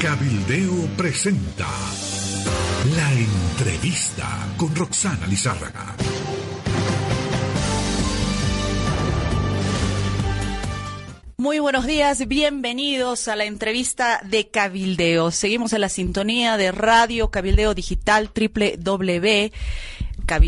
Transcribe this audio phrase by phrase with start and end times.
[0.00, 1.68] Cabildeo presenta
[2.96, 5.94] la entrevista con Roxana Lizárraga.
[11.36, 15.30] Muy buenos días, bienvenidos a la entrevista de Cabildeo.
[15.30, 19.50] Seguimos en la sintonía de Radio Cabildeo Digital www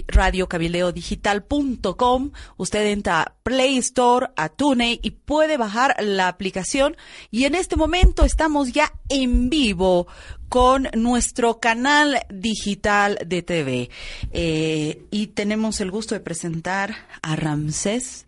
[0.09, 2.31] radiocabildeodigital.com.
[2.57, 6.97] Usted entra a Play Store, a TuneIn y puede bajar la aplicación.
[7.31, 10.07] Y en este momento estamos ya en vivo
[10.49, 13.91] con nuestro canal digital de TV.
[14.33, 18.27] Eh, y tenemos el gusto de presentar a Ramsés,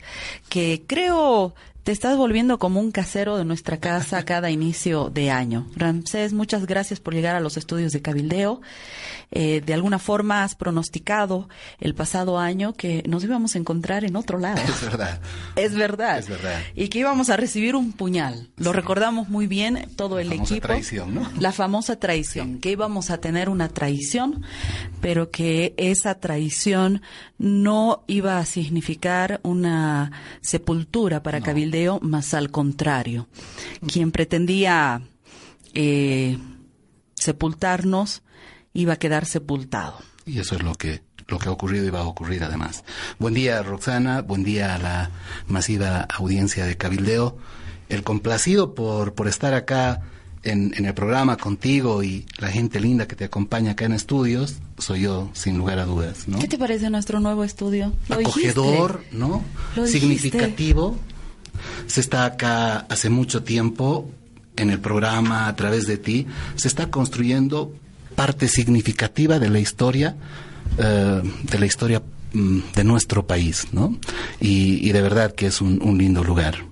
[0.49, 5.67] que creo te estás volviendo como un casero de nuestra casa cada inicio de año.
[5.77, 8.63] Ramsés, muchas gracias por llegar a los estudios de Cabildeo.
[9.31, 11.49] Eh, de alguna forma has pronosticado
[11.81, 14.63] el pasado año que nos íbamos a encontrar en otro lado.
[14.63, 15.21] Es verdad.
[15.57, 16.19] Es verdad.
[16.21, 16.59] Es verdad.
[16.75, 18.49] Y que íbamos a recibir un puñal.
[18.57, 20.67] Lo recordamos muy bien todo el La famosa equipo.
[20.69, 21.31] traición, ¿no?
[21.39, 22.61] La famosa traición.
[22.61, 24.43] Que íbamos a tener una traición,
[25.03, 27.03] pero que esa traición
[27.37, 33.27] no iba a significar una sepultura para Cabildeo, más al contrario.
[33.87, 35.03] Quien pretendía
[35.75, 36.39] eh,
[37.15, 38.23] sepultarnos
[38.73, 39.99] iba a quedar sepultado.
[40.27, 42.85] Y eso es lo que lo que ha ocurrido y va a ocurrir además.
[43.19, 44.21] Buen día, Roxana.
[44.21, 45.11] Buen día a la
[45.49, 47.39] masiva audiencia de Cabildeo.
[47.89, 50.03] El complacido por, por estar acá
[50.43, 54.57] en, en el programa contigo y la gente linda que te acompaña acá en estudios,
[54.79, 56.39] soy yo, sin lugar a dudas, ¿no?
[56.39, 57.93] ¿Qué te parece nuestro nuevo estudio?
[58.09, 59.17] Lo Acogedor, dijiste.
[59.17, 59.43] ¿no?
[59.77, 60.55] Lo dijiste.
[61.87, 64.11] Se está acá hace mucho tiempo
[64.57, 67.73] en el programa, a través de ti, se está construyendo
[68.15, 70.17] parte significativa de la historia,
[70.79, 72.03] eh, de la historia
[72.33, 73.97] mm, de nuestro país, ¿no?
[74.41, 76.65] Y, y de verdad que es un, un lindo lugar.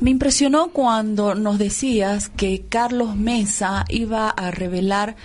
[0.00, 5.16] Me impresionó cuando nos decías que Carlos Mesa iba a revelar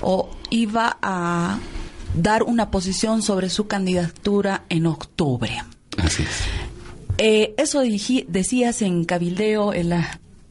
[0.00, 1.58] o iba a
[2.14, 5.62] dar una posición sobre su candidatura en octubre.
[5.98, 6.63] Así es.
[7.18, 7.82] Eh, eso
[8.28, 9.94] decías en Cabildeo el,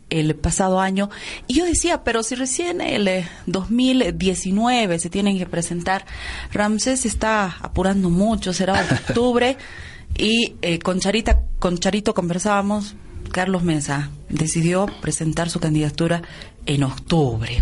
[0.09, 1.09] el pasado año.
[1.47, 6.05] Y yo decía, pero si recién el eh, 2019 se tienen que presentar,
[6.51, 9.57] Ramsés está apurando mucho, será octubre.
[10.15, 12.95] y eh, con, Charita, con Charito conversábamos,
[13.31, 16.21] Carlos Mesa decidió presentar su candidatura
[16.65, 17.61] en octubre.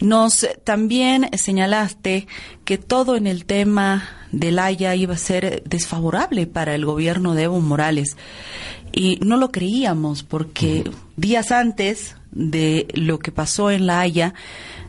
[0.00, 2.28] Nos eh, también señalaste
[2.64, 7.44] que todo en el tema del Haya iba a ser desfavorable para el gobierno de
[7.44, 8.16] Evo Morales.
[8.92, 14.34] Y no lo creíamos porque días antes de lo que pasó en La Haya,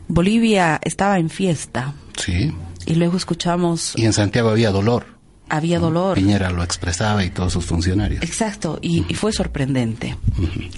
[0.08, 1.94] Bolivia estaba en fiesta.
[2.16, 2.52] Sí.
[2.86, 5.06] Y luego escuchamos, Y en Santiago había dolor.
[5.48, 6.16] Había dolor.
[6.16, 8.22] Piñera lo expresaba y todos sus funcionarios.
[8.22, 10.16] Exacto, y, y fue sorprendente.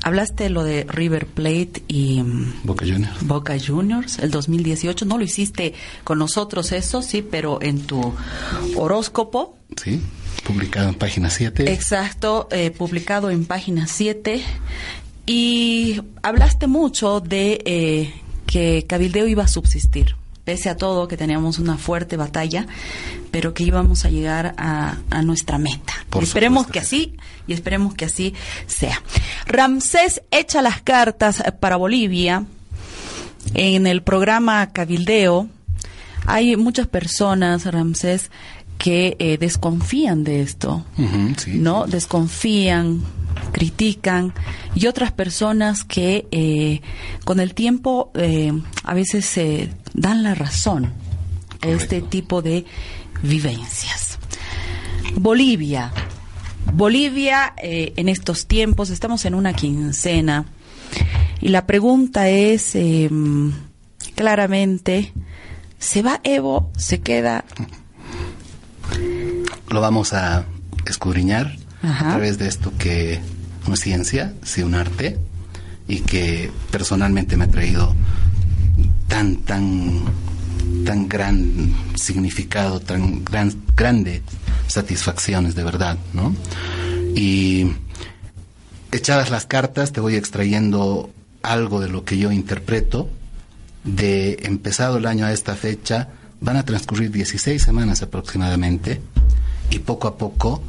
[0.02, 3.26] Hablaste lo de River Plate y mm, Boca Juniors.
[3.26, 5.04] Boca Juniors, el 2018.
[5.04, 8.14] No lo hiciste con nosotros eso, sí, pero en tu
[8.76, 9.58] horóscopo.
[9.76, 10.00] Sí.
[10.44, 11.72] Publicado en página 7.
[11.72, 14.42] Exacto, eh, publicado en página 7.
[15.26, 18.12] Y hablaste mucho de eh,
[18.46, 22.66] que Cabildeo iba a subsistir, pese a todo que teníamos una fuerte batalla,
[23.30, 25.94] pero que íbamos a llegar a, a nuestra meta.
[26.10, 27.16] Por esperemos supuesto que así,
[27.46, 28.34] y esperemos que así
[28.66, 29.02] sea.
[29.46, 32.44] Ramsés echa las cartas para Bolivia
[33.54, 35.48] en el programa Cabildeo.
[36.26, 38.30] Hay muchas personas, Ramsés,
[38.78, 40.84] que eh, desconfían de esto.
[41.36, 41.52] Sí.
[41.54, 41.86] ¿no?
[41.86, 43.02] Desconfían,
[43.52, 44.32] critican
[44.74, 46.80] y otras personas que eh,
[47.24, 48.52] con el tiempo eh,
[48.82, 50.92] a veces se dan la razón
[51.60, 52.64] a este tipo de
[53.22, 54.18] vivencias.
[55.16, 55.92] Bolivia.
[56.72, 60.46] Bolivia eh, en estos tiempos, estamos en una quincena
[61.40, 63.10] y la pregunta es eh,
[64.14, 65.12] claramente,
[65.78, 66.70] ¿se va Evo?
[66.76, 67.44] ¿Se queda?
[69.68, 70.44] lo vamos a
[70.86, 72.08] escudriñar Ajá.
[72.08, 73.20] a través de esto que
[73.66, 75.18] no es ciencia, sí un arte,
[75.86, 77.94] y que personalmente me ha traído
[79.08, 80.02] tan, tan,
[80.84, 84.22] tan gran significado, tan gran, grande
[84.66, 86.34] satisfacciones de verdad, ¿no?
[87.14, 87.72] Y
[88.90, 91.10] echadas las cartas, te voy extrayendo
[91.42, 93.08] algo de lo que yo interpreto.
[93.84, 96.08] De empezado el año a esta fecha,
[96.40, 99.02] van a transcurrir 16 semanas aproximadamente,
[99.70, 100.62] y poco a poco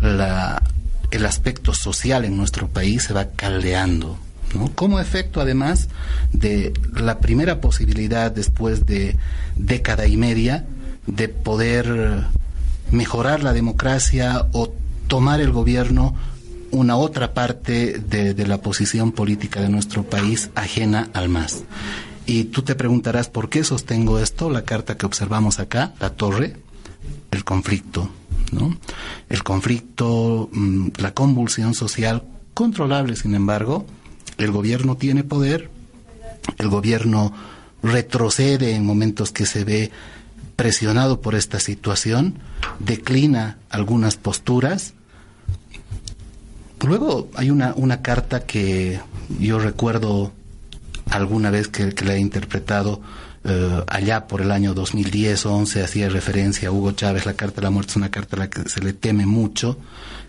[0.00, 0.62] la,
[1.10, 4.18] el aspecto social en nuestro país se va caldeando.
[4.54, 4.70] ¿no?
[4.74, 5.88] Como efecto, además,
[6.32, 9.16] de la primera posibilidad después de
[9.56, 10.66] década y media
[11.06, 12.26] de poder
[12.90, 14.72] mejorar la democracia o
[15.08, 16.14] tomar el gobierno
[16.70, 21.62] una otra parte de, la posición política de nuestro país ajena al MAS.
[22.26, 26.56] Y tú te preguntarás por qué sostengo esto, la carta que observamos acá, la torre,
[27.30, 28.10] el conflicto,
[29.28, 32.24] El conflicto, mm, la convulsión social
[32.54, 33.86] controlable, sin embargo,
[34.38, 35.70] el gobierno tiene poder,
[36.58, 37.32] el gobierno
[37.82, 39.90] retrocede en momentos que se ve
[40.56, 42.38] presionado por esta situación,
[42.78, 44.94] declina algunas posturas.
[46.86, 49.00] Luego hay una, una carta que
[49.40, 50.32] yo recuerdo
[51.10, 53.00] alguna vez que la he interpretado
[53.44, 57.56] eh, allá por el año 2010 o 11 hacía referencia a Hugo Chávez, la Carta
[57.56, 59.78] de la Muerte es una carta a la que se le teme mucho,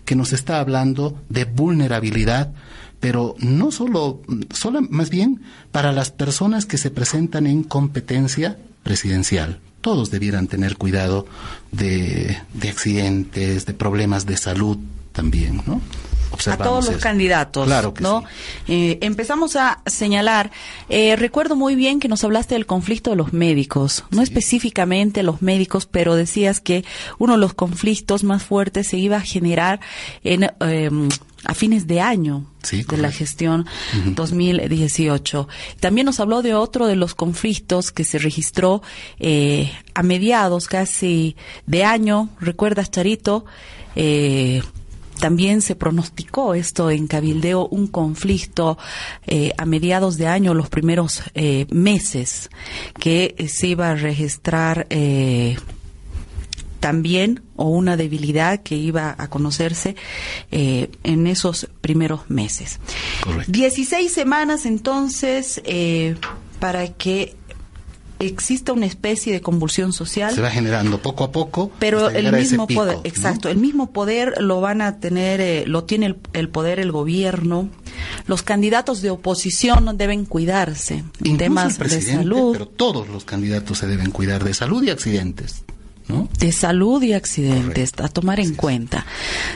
[0.04, 2.52] que nos está hablando de vulnerabilidad,
[3.00, 4.22] pero no solo,
[4.52, 5.40] solo más bien
[5.72, 9.60] para las personas que se presentan en competencia presidencial.
[9.80, 11.26] Todos debieran tener cuidado
[11.72, 14.78] de, de accidentes, de problemas de salud
[15.12, 15.80] también, ¿no?
[16.46, 17.66] A todos los candidatos.
[17.66, 18.24] Claro ¿no?
[18.68, 20.50] Eh, empezamos a señalar,
[20.88, 25.42] eh, recuerdo muy bien que nos hablaste del conflicto de los médicos, no específicamente los
[25.42, 26.84] médicos, pero decías que
[27.18, 29.80] uno de los conflictos más fuertes se iba a generar
[30.24, 30.50] en...
[30.60, 31.08] Em,
[31.44, 33.66] a fines de año de la gestión
[34.04, 35.48] 2018.
[35.78, 38.82] También nos habló de otro de los conflictos que se registró
[39.20, 41.36] eh, a mediados casi
[41.66, 43.44] de año, ¿recuerdas, Charito?
[43.94, 44.62] Eh,
[45.18, 48.78] también se pronosticó esto en Cabildeo, un conflicto
[49.26, 52.50] eh, a mediados de año, los primeros eh, meses,
[52.98, 55.56] que se iba a registrar eh,
[56.80, 59.96] también o una debilidad que iba a conocerse
[60.50, 62.78] en esos primeros meses.
[63.22, 63.50] Correcto.
[63.50, 65.60] 16 semanas entonces
[66.60, 67.34] para que
[68.18, 70.34] existe una especie de convulsión social.
[70.34, 71.70] Se va generando poco a poco.
[71.78, 76.16] Pero el mismo poder, exacto, el mismo poder lo van a tener, eh, lo tiene
[76.32, 77.68] el, poder el gobierno.
[78.26, 82.52] Los candidatos de oposición deben cuidarse en temas de salud.
[82.52, 85.64] Pero todos los candidatos se deben cuidar de salud y accidentes
[86.08, 89.06] de salud y accidentes a tomar en cuenta.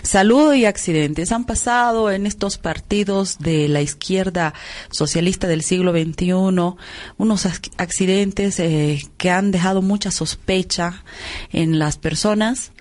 [0.03, 4.55] Salud y accidentes han pasado en estos partidos de la izquierda
[4.91, 6.33] socialista del siglo XXI
[7.19, 11.05] unos accidentes eh, que han dejado mucha sospecha
[11.53, 12.73] en las personas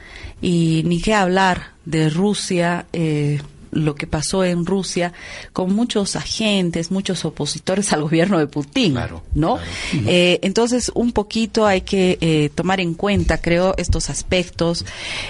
[0.42, 2.86] y ni qué hablar de Rusia.
[2.94, 5.13] Eh, lo que pasó en Rusia
[5.54, 8.98] con muchos agentes, muchos opositores al gobierno de Putin,
[9.33, 9.57] ¿no?
[10.06, 14.86] Eh, entonces, un poquito hay que eh, tomar en cuenta, creo, estos aspectos.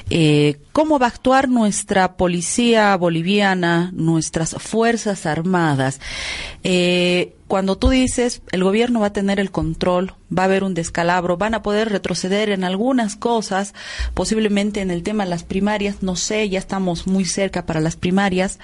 [0.09, 6.00] Eh, ¿Cómo va a actuar nuestra policía boliviana, nuestras fuerzas armadas?
[6.64, 10.76] Eh, cuando tú dices el gobierno va a tener el control, va a haber un
[10.76, 13.74] descalabro, van a poder retroceder en algunas cosas,
[14.14, 17.96] posiblemente en el tema de las primarias, no sé, ya estamos muy cerca para las
[17.96, 18.60] primarias,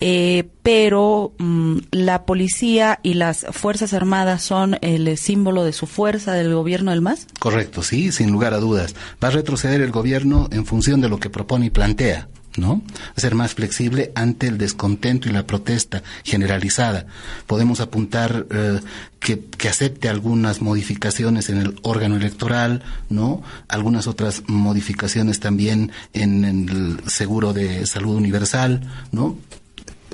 [0.00, 6.34] eh, pero mm, la policía y las Fuerzas Armadas son el símbolo de su fuerza
[6.34, 7.26] del gobierno del MAS.
[7.38, 8.94] Correcto, sí, sin lugar a dudas.
[9.24, 12.28] Va a retroceder el gobierno en función de lo que propone y plantea.
[12.56, 12.82] ¿no?
[13.16, 17.06] Ser más flexible ante el descontento y la protesta generalizada.
[17.46, 18.80] Podemos apuntar eh,
[19.20, 23.42] que, que, acepte algunas modificaciones en el órgano electoral, ¿no?
[23.68, 28.82] Algunas otras modificaciones también en, el seguro de salud universal,
[29.12, 29.36] ¿no?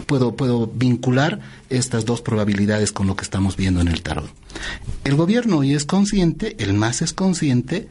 [0.05, 1.41] Puedo, puedo vincular
[1.71, 4.31] estas dos probabilidades con lo que estamos viendo en el tarot.
[5.05, 7.89] El gobierno hoy es consciente, el más es consciente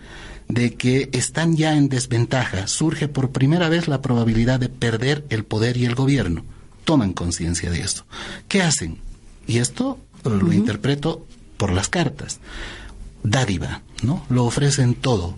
[0.47, 2.67] de que están ya en desventaja.
[2.67, 6.43] Surge por primera vez la probabilidad de perder el poder y el gobierno.
[6.83, 8.05] Toman conciencia de esto.
[8.47, 8.99] ¿Qué hacen?
[9.47, 11.25] Y esto lo interpreto
[11.57, 12.39] por las cartas.
[13.23, 14.23] Dádiva, ¿no?
[14.29, 15.35] Lo ofrecen todo.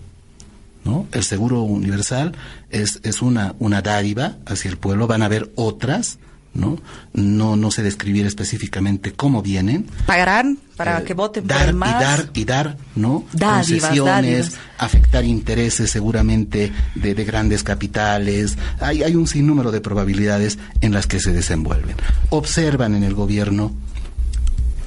[0.84, 1.06] ¿No?
[1.12, 2.32] El seguro universal
[2.70, 6.18] es, es una, una dádiva hacia el pueblo, van a haber otras,
[6.58, 6.78] ¿no?
[7.14, 9.86] No, no sé describir específicamente cómo vienen.
[10.06, 11.90] ¿Pagarán para eh, que voten dar por más?
[11.90, 13.24] y dar y dar, ¿no?
[13.38, 18.58] Concesiones, afectar intereses seguramente de, de, grandes capitales.
[18.80, 21.96] Hay, hay un sinnúmero de probabilidades en las que se desenvuelven.
[22.30, 23.72] Observan en el gobierno,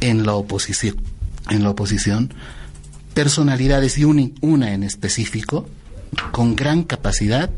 [0.02, 0.98] en la oposición,
[1.50, 2.34] en la oposición,
[3.14, 5.68] personalidades y una en específico
[6.32, 7.50] con gran capacidad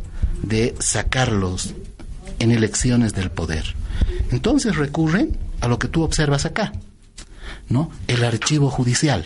[0.44, 1.74] de sacarlos
[2.40, 3.76] en elecciones del poder
[4.32, 6.74] entonces recurren a lo que tú observas acá,
[7.70, 7.92] ¿no?
[8.08, 9.26] El archivo judicial,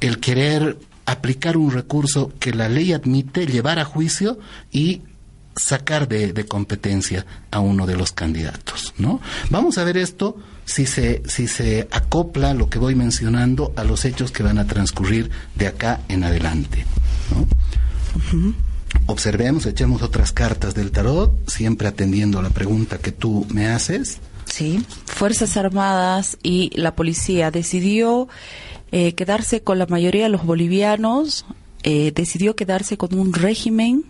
[0.00, 4.38] el querer aplicar un recurso que la ley admite, llevar a juicio
[4.70, 5.02] y
[5.56, 9.20] sacar de, competencia a uno de los candidatos, ¿no?
[9.50, 14.04] Vamos a ver esto si se, si se acopla lo que voy mencionando a los
[14.04, 16.86] hechos que van a transcurrir de acá en adelante,
[17.34, 17.46] ¿no?
[19.06, 24.20] Observemos, echemos otras cartas del tarot, siempre atendiendo a la pregunta que tú me haces.
[24.44, 28.28] Sí, Fuerzas Armadas y la policía decidió
[28.90, 31.46] eh, quedarse con la mayoría de los bolivianos,
[31.82, 34.04] eh, decidió quedarse con un régimen.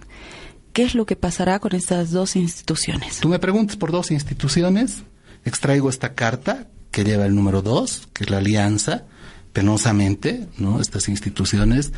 [0.73, 3.21] ¿Qué es lo que pasará con estas dos instituciones?
[3.21, 5.03] Tú me preguntas por dos instituciones,
[5.45, 9.05] extraigo esta carta que lleva el número dos, que es la alianza,
[9.53, 10.81] penosamente, ¿no?
[10.81, 11.93] Estas instituciones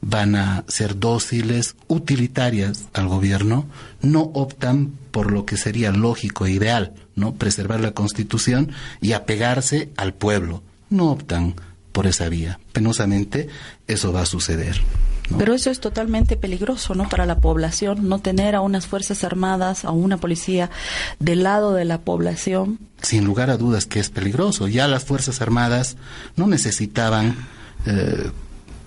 [0.00, 3.66] van a ser dóciles, utilitarias al gobierno,
[4.00, 7.34] no optan por lo que sería lógico e ideal, ¿no?
[7.34, 10.62] Preservar la Constitución y apegarse al pueblo.
[10.88, 11.54] No optan
[11.92, 12.60] por esa vía.
[12.72, 13.48] Penosamente
[13.86, 14.80] eso va a suceder.
[15.38, 17.08] Pero eso es totalmente peligroso, ¿no?
[17.08, 20.70] Para la población, no tener a unas fuerzas armadas, a una policía
[21.18, 22.78] del lado de la población.
[23.02, 24.68] Sin lugar a dudas que es peligroso.
[24.68, 25.96] Ya las fuerzas armadas
[26.36, 27.36] no necesitaban
[27.86, 28.30] eh,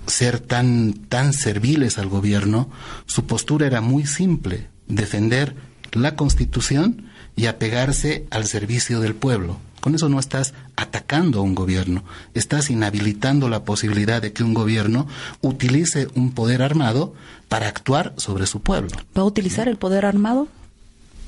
[0.07, 2.69] ser tan, tan serviles al gobierno,
[3.05, 5.55] su postura era muy simple, defender
[5.93, 9.57] la constitución y apegarse al servicio del pueblo.
[9.83, 14.53] Con eso no estás atacando a un gobierno, estás inhabilitando la posibilidad de que un
[14.53, 15.07] gobierno
[15.41, 17.13] utilice un poder armado
[17.49, 18.91] para actuar sobre su pueblo.
[19.17, 20.47] ¿Va a utilizar el poder armado?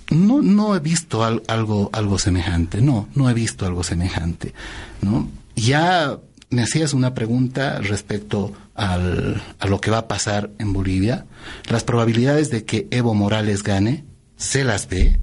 [0.09, 4.53] No, no he visto algo, algo semejante, no, no he visto algo semejante,
[5.01, 5.27] ¿no?
[5.57, 6.17] Ya
[6.49, 11.25] me hacías una pregunta respecto al, a lo que va a pasar en Bolivia.
[11.69, 14.05] Las probabilidades de que Evo Morales gane
[14.37, 15.19] se las ve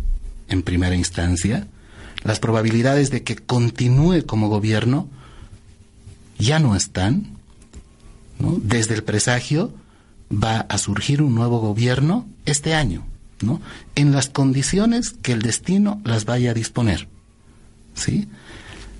[0.49, 1.67] en primera instancia.
[2.25, 5.09] Las probabilidades de que continúe como gobierno
[6.39, 7.39] ya no están.
[8.39, 9.73] Desde el presagio
[10.33, 13.07] va a surgir un nuevo gobierno este año,
[13.41, 13.61] ¿no?
[13.95, 17.09] en las condiciones que el destino las vaya a disponer.
[17.95, 18.29] ¿sí?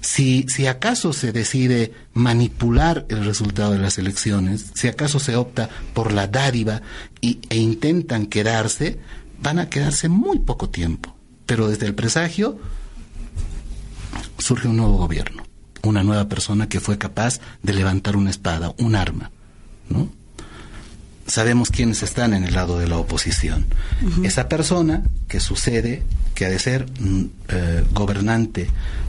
[0.01, 5.69] Si, si acaso se decide manipular el resultado de las elecciones, si acaso se opta
[5.95, 6.83] por la dádiva
[7.21, 8.99] y, e intentan quedarse,
[9.41, 11.17] van a quedarse muy poco tiempo.
[11.47, 12.59] Pero desde el presagio
[14.39, 15.43] surge un nuevo gobierno,
[15.83, 19.31] una nueva persona que fue capaz de levantar una espada, un arma,
[19.89, 20.09] ¿no?
[21.27, 23.67] sabemos quiénes están en el lado de la oposición.
[24.23, 26.03] Esa persona que sucede,
[26.35, 28.69] que ha de ser mm, eh, gobernante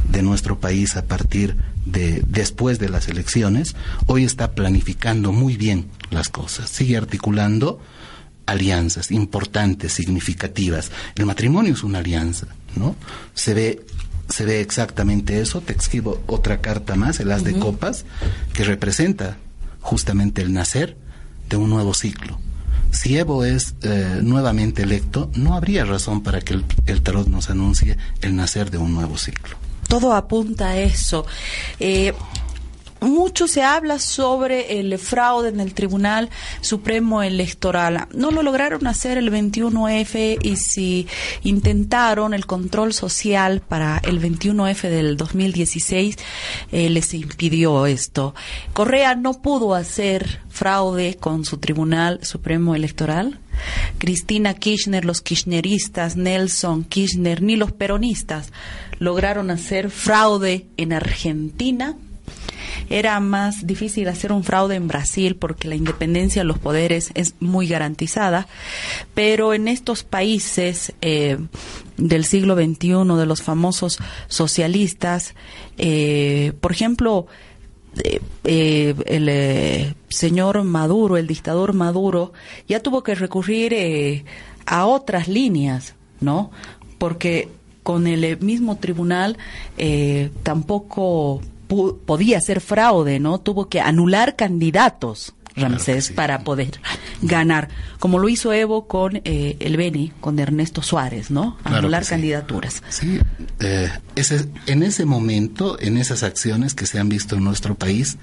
[0.10, 1.56] de nuestro país a partir
[1.86, 7.82] de después de las elecciones, hoy está planificando muy bien las cosas, sigue articulando
[8.46, 10.92] alianzas importantes, significativas.
[11.16, 12.96] El matrimonio es una alianza, ¿no?
[13.34, 13.86] Se ve
[14.34, 15.62] se ve exactamente eso.
[15.62, 18.04] Te escribo otra carta más, el as de copas,
[18.52, 19.38] que representa
[19.80, 20.98] justamente el nacer
[21.50, 22.40] de un nuevo ciclo.
[22.90, 27.52] Si Evo es eh, nuevamente electo, no habría razón para que el, el, tarot nos
[27.52, 29.56] anuncie el nacer de un nuevo ciclo.
[29.88, 31.28] Todo apunta a eso.
[31.80, 32.14] Eh,
[33.04, 36.30] mucho se habla sobre el fraude en el Tribunal
[36.62, 38.08] Supremo Electoral.
[38.14, 41.08] No lo lograron hacer el 21F y si
[41.44, 46.18] intentaron el control social para el 21F del 2016,
[46.72, 48.34] eh, les impidió esto.
[48.74, 53.40] Correa no pudo hacer fraude con su Tribunal Supremo Electoral.
[54.00, 58.52] Cristina Kirchner, los kirchneristas, Nelson Kirchner, ni los peronistas
[59.00, 61.96] lograron hacer fraude en Argentina
[62.90, 67.36] era más difícil hacer un fraude en Brasil porque la independencia de los poderes es
[67.40, 68.48] muy garantizada,
[69.14, 71.38] pero en estos países eh,
[71.98, 75.36] del siglo XXI, de los famosos socialistas,
[75.78, 77.28] eh, por ejemplo,
[78.44, 82.34] eh, el señor Maduro, el dictador Maduro,
[82.68, 84.26] ya tuvo que recurrir
[84.66, 86.52] a otras líneas, ¿no?
[86.98, 87.50] Porque
[87.84, 89.38] con el mismo tribunal
[90.42, 91.42] tampoco
[92.06, 93.40] podía ser fraude, ¿no?
[93.40, 95.34] Tuvo que anular candidatos.
[95.56, 96.80] Ramsés para poder
[97.22, 101.58] ganar, como lo hizo Evo con eh, el Beni, con Ernesto Suárez, ¿no?
[101.64, 102.82] Anular candidaturas.
[102.90, 103.20] Sí,
[103.60, 108.18] eh, ese, en ese momento, en esas acciones que se han visto en nuestro país,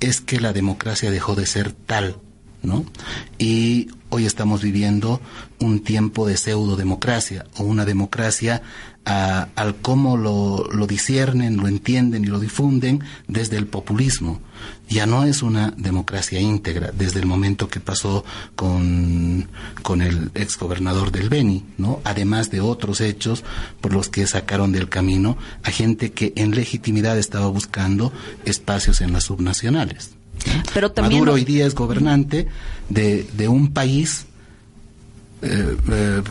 [0.00, 2.16] es que la democracia dejó de ser tal,
[2.62, 2.84] ¿no?
[3.38, 5.20] Y hoy estamos viviendo
[5.58, 8.62] un tiempo de pseudo democracia o una democracia
[9.04, 14.40] al cómo lo, lo disciernen, lo entienden y lo difunden desde el populismo.
[14.88, 19.48] Ya no es una democracia íntegra desde el momento que pasó con,
[19.82, 22.00] con el exgobernador del Beni, ¿no?
[22.04, 23.42] Además de otros hechos
[23.80, 28.12] por los que sacaron del camino a gente que en legitimidad estaba buscando
[28.44, 30.10] espacios en las subnacionales.
[30.74, 32.48] Pero también Maduro hoy día es gobernante
[32.88, 34.26] de, de un país
[35.42, 36.22] eh, eh,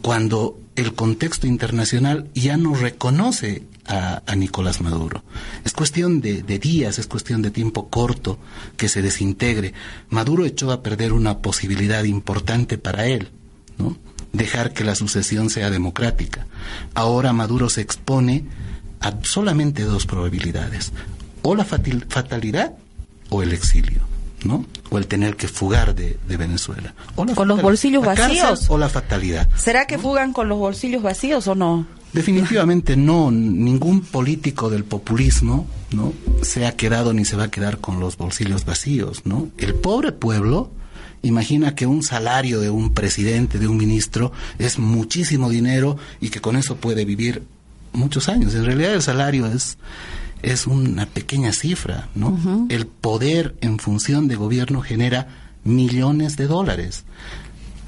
[0.00, 5.22] cuando el contexto internacional ya no reconoce a, Nicolás Maduro.
[5.64, 8.38] Es cuestión de, de, días, es cuestión de tiempo corto
[8.76, 9.74] que se desintegre.
[10.08, 13.30] Maduro echó a perder una posibilidad importante para él,
[13.78, 13.96] ¿no?
[14.32, 16.46] Dejar que la sucesión sea democrática.
[16.94, 18.44] Ahora Maduro se expone
[19.00, 20.92] a solamente dos probabilidades,
[21.42, 22.74] o la fatalidad
[23.28, 24.13] o el exilio.
[24.44, 24.64] ¿No?
[24.90, 26.94] O el tener que fugar de, Venezuela.
[27.14, 28.66] con los bolsillos vacíos.
[28.68, 29.48] O la fatalidad.
[29.56, 31.86] ¿Será que fugan con los bolsillos vacíos o no?
[32.12, 33.30] Definitivamente no.
[33.30, 36.12] Ningún político del populismo, ¿no?
[36.42, 39.48] Se ha quedado ni se va a quedar con los bolsillos vacíos, ¿no?
[39.58, 40.70] El pobre pueblo
[41.22, 46.40] imagina que un salario de un presidente, de un ministro, es muchísimo dinero y que
[46.40, 47.42] con eso puede vivir
[47.92, 48.54] muchos años.
[48.54, 49.78] En realidad el salario es
[50.44, 52.66] es una pequeña cifra, ¿no?
[52.68, 55.28] El poder en función de gobierno genera
[55.64, 57.04] millones de dólares.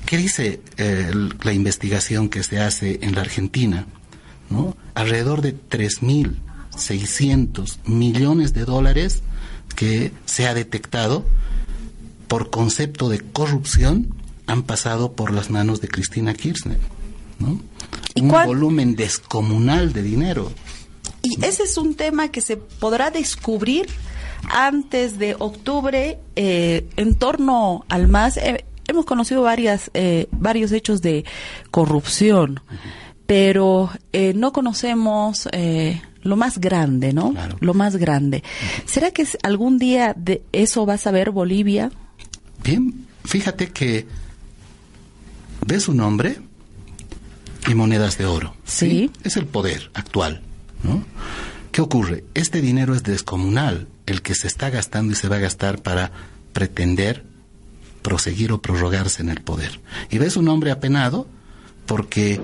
[0.06, 1.10] ¿Qué dice eh,
[1.42, 3.84] la investigación que se hace en la Argentina?
[4.48, 4.74] ¿no?
[4.94, 9.22] Alrededor de 3.600 millones de dólares
[9.74, 11.26] que se ha detectado
[12.28, 14.14] por concepto de corrupción
[14.46, 16.78] han pasado por las manos de Cristina Kirchner.
[17.38, 17.60] ¿no?
[18.14, 20.52] Un volumen descomunal de dinero.
[21.26, 23.86] Y ese es un tema que se podrá descubrir
[24.48, 28.36] antes de octubre eh, en torno al MAS.
[28.36, 31.24] Eh, hemos conocido varias, eh, varios hechos de
[31.72, 32.60] corrupción,
[33.26, 33.90] pero
[34.36, 35.48] no conocemos
[36.22, 37.34] lo más grande, ¿no?
[37.58, 38.44] Lo más grande.
[38.84, 41.90] ¿Será que algún día de eso va a saber Bolivia?
[42.62, 44.06] Bien, fíjate que
[45.66, 46.38] ves su nombre
[47.68, 48.54] y monedas de oro.
[48.64, 49.10] sí.
[49.24, 50.42] Es el poder actual.
[51.72, 52.24] ¿Qué ocurre?
[52.34, 56.10] Este dinero es descomunal, el que se está gastando y se va a gastar para
[56.52, 57.24] pretender
[58.02, 59.80] proseguir o prorrogarse en el poder.
[60.10, 61.26] Y ves un hombre apenado
[61.86, 62.40] porque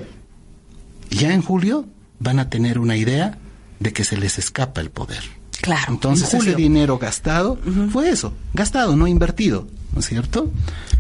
[1.09, 1.87] ya en julio
[2.19, 3.39] van a tener una idea
[3.81, 5.23] de que se les escapa el poder.
[5.61, 5.85] Claro.
[5.89, 7.59] Entonces ese dinero gastado
[7.91, 10.51] fue eso, gastado, no invertido, ¿no es cierto?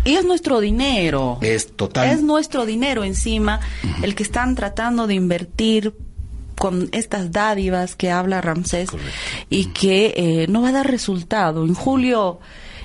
[0.05, 1.39] Y es nuestro dinero.
[1.43, 2.09] Es total.
[2.09, 3.61] Es nuestro dinero encima,
[4.03, 5.95] el que están tratando de invertir
[6.63, 8.89] con estas dádivas que habla Ramsés
[9.51, 11.65] y que eh, no va a dar resultado.
[11.65, 12.39] En julio,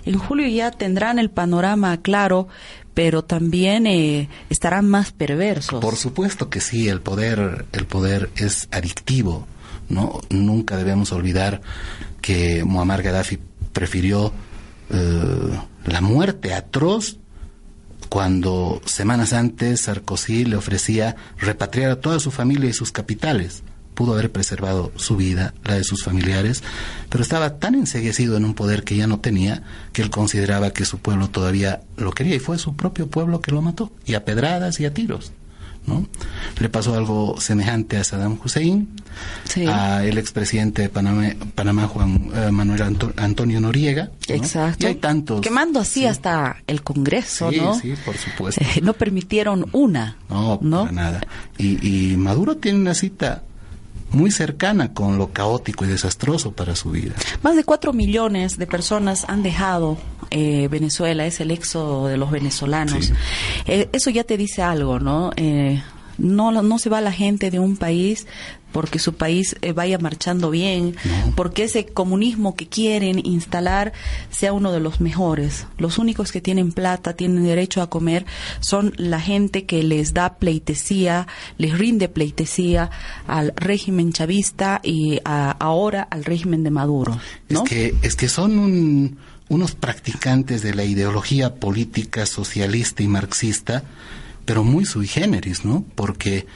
[0.04, 2.48] en julio ya tendrán el panorama claro,
[2.96, 5.80] pero también eh, estarán más perversos.
[5.80, 9.46] Por supuesto que sí, el poder, el poder es adictivo,
[9.90, 10.22] ¿no?
[10.32, 11.62] Nunca debemos olvidar
[12.20, 13.38] que Muammar Gaddafi
[13.74, 14.34] prefirió
[14.90, 17.20] eh, la muerte atroz
[18.10, 23.62] cuando semanas antes Sarkozy le ofrecía repatriar a toda su familia y sus capitales.
[23.98, 26.62] Pudo haber preservado su vida, la de sus familiares,
[27.10, 30.86] pero estaba tan enseguecido en un poder que ya no tenía que él consideraba que
[30.86, 34.24] su pueblo todavía lo quería y fue su propio pueblo que lo mató, y a
[34.24, 35.32] pedradas y a tiros.
[35.88, 36.06] ¿no?
[36.60, 38.88] Le pasó algo semejante a Saddam Hussein,
[39.68, 44.12] a el expresidente de Panamá, Panamá Juan eh, Manuel Antonio Noriega.
[44.28, 44.86] Exacto.
[44.86, 45.42] Y hay tantos.
[45.42, 47.80] Quemando así hasta el Congreso, sí, ¿no?
[47.80, 48.62] Sí, por supuesto.
[48.84, 50.18] no permitieron una.
[50.30, 50.82] No, ¿no?
[50.82, 51.22] para nada.
[51.58, 53.44] Y, y Maduro tiene una cita
[54.12, 57.14] muy cercana con lo caótico y desastroso para su vida.
[57.44, 59.98] Más de cuatro millones de personas han dejado
[60.30, 63.12] eh, Venezuela, es el éxodo de los venezolanos.
[63.66, 65.32] Eh, eso ya te dice algo, ¿no?
[65.36, 65.82] Eh,
[66.18, 68.28] no, no se va la gente de un país
[68.72, 70.96] porque su país eh, vaya marchando bien,
[71.36, 73.94] porque ese comunismo que quieren instalar
[74.30, 75.68] sea uno de los mejores.
[75.78, 78.26] Los únicos que tienen plata, tienen derecho a comer,
[78.60, 81.28] son la gente que les da pleitesía,
[81.58, 82.90] les rinde pleitesía
[83.26, 87.20] al régimen chavista y ahora al régimen de Maduro.
[87.50, 89.18] Es, que, es que son
[89.50, 93.84] unos practicantes de la ideología política socialista y marxista
[94.48, 95.84] pero muy sui generis, ¿no?
[95.94, 96.48] Porque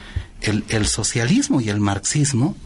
[0.42, 2.56] el, el socialismo y el marxismo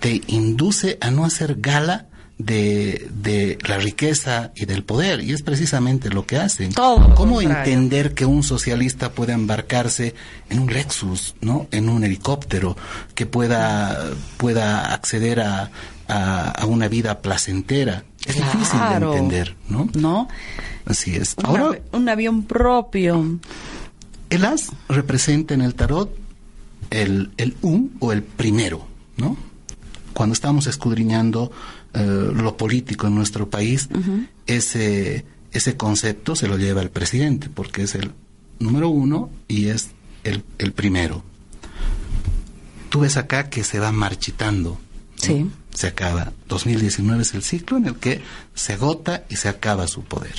[0.00, 2.06] te induce a no hacer gala
[2.38, 6.72] de, de, la riqueza y del poder, y es precisamente lo que hacen.
[6.72, 10.14] ¿Cómo entender que un socialista pueda embarcarse
[10.48, 11.66] en un Lexus, ¿no?
[11.72, 12.76] En un helicóptero,
[13.16, 15.70] que pueda, pueda acceder a,
[16.06, 18.04] a, una vida placentera?
[18.24, 19.88] Es difícil de entender, ¿no?
[19.94, 20.28] ¿No?
[20.86, 21.34] Así es.
[21.42, 23.40] Ahora, un avión propio.
[24.30, 26.27] El as representa en el tarot
[26.90, 29.36] el, el un o el primero, ¿no?
[30.12, 31.52] Cuando estamos escudriñando
[31.94, 33.88] eh, lo político en nuestro país,
[34.46, 38.12] ese, ese concepto se lo lleva el presidente, porque es el
[38.58, 39.90] número uno y es
[40.24, 41.22] el, el primero.
[42.88, 44.78] Tú ves acá que se va marchitando.
[45.16, 45.50] Sí.
[45.74, 46.32] Se acaba.
[46.48, 48.20] 2019 es el ciclo en el que
[48.54, 50.34] se agota y se acaba su poder.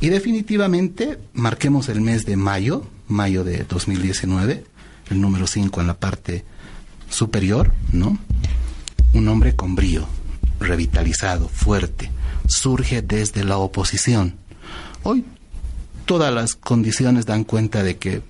[0.00, 4.64] Y definitivamente marquemos el mes de mayo, mayo de 2019,
[5.10, 6.44] el número 5 en la parte
[7.08, 8.18] superior, ¿no?
[9.12, 10.06] un hombre con brío,
[10.60, 12.10] revitalizado, fuerte,
[12.46, 14.36] surge desde la oposición.
[15.02, 15.24] Hoy
[16.06, 18.22] todas las condiciones dan cuenta de que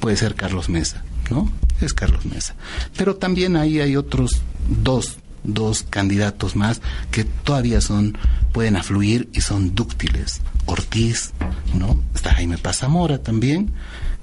[0.00, 1.50] puede ser Carlos Mesa, ¿no?
[1.80, 2.54] Es Carlos Mesa.
[2.96, 4.42] Pero también ahí hay otros
[4.82, 8.16] dos, dos candidatos más que todavía son,
[8.52, 10.40] pueden afluir y son dúctiles.
[10.66, 11.32] Ortiz,
[11.74, 12.00] ¿no?
[12.14, 13.72] Está Jaime Pazamora también.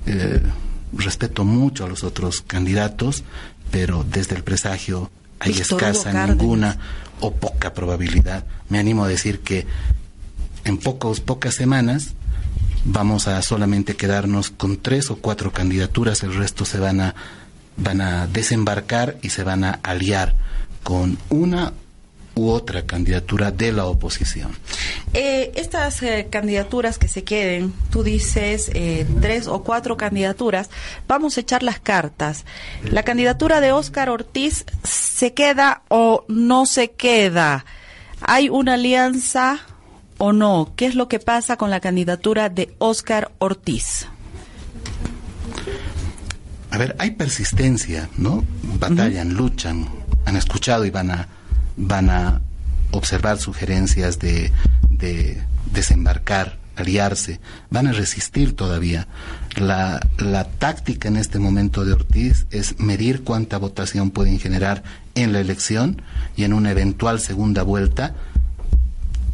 [0.06, 0.42] Eh,
[0.94, 3.24] respeto mucho a los otros candidatos,
[3.72, 6.78] pero desde el presagio hay escasa, ninguna
[7.20, 8.46] o poca probabilidad.
[8.70, 9.66] Me animo a decir que
[10.64, 12.14] en pocos, pocas semanas
[12.86, 17.16] vamos a solamente quedarnos con tres o cuatro candidaturas, el resto se van a,
[17.76, 20.36] van a desembarcar y se van a aliar
[20.84, 21.74] con una
[22.38, 24.52] u otra candidatura de la oposición.
[25.14, 30.70] Eh, estas eh, candidaturas que se queden, tú dices eh, tres o cuatro candidaturas,
[31.08, 32.46] vamos a echar las cartas.
[32.84, 37.66] ¿La candidatura de Óscar Ortiz se queda o no se queda?
[38.22, 39.60] ¿Hay una alianza
[40.18, 40.74] o no?
[40.76, 44.08] ¿Qué es lo que pasa con la candidatura de Óscar Ortiz?
[46.70, 48.44] A ver, hay persistencia, ¿no?
[48.80, 49.88] Batallan, luchan,
[50.26, 51.28] han escuchado y van a
[51.78, 52.42] van a
[52.92, 54.52] observar sugerencias de,
[54.90, 59.08] de desembarcar, aliarse, van a resistir todavía.
[59.56, 64.84] La, la, táctica en este momento de Ortiz es medir cuánta votación pueden generar
[65.16, 66.02] en la elección
[66.36, 68.14] y en una eventual segunda vuelta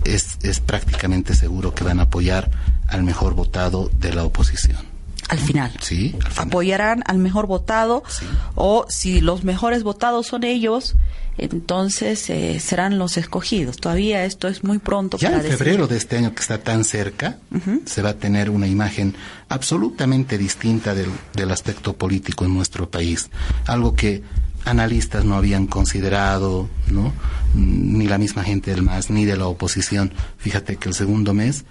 [0.05, 2.49] es, es prácticamente seguro que van a apoyar
[2.87, 4.92] al mejor votado de la oposición.
[5.29, 5.71] Al final.
[5.81, 6.47] Sí, al final.
[6.47, 8.25] Apoyarán al mejor votado Sí.
[8.55, 10.95] o si los mejores votados son ellos,
[11.37, 13.77] entonces eh, serán los escogidos.
[13.77, 15.57] Todavía esto es muy pronto Ya para en decir.
[15.57, 17.37] febrero de este año que está tan cerca,
[17.85, 19.15] se va a tener una imagen
[19.49, 23.29] absolutamente distinta del, del aspecto político en nuestro país.
[23.65, 24.21] Algo que
[24.65, 27.13] analistas no habían considerado, ¿no?
[27.55, 30.13] Ni la misma gente del MAS, ni de la oposición.
[30.37, 31.63] Fíjate que el segundo mes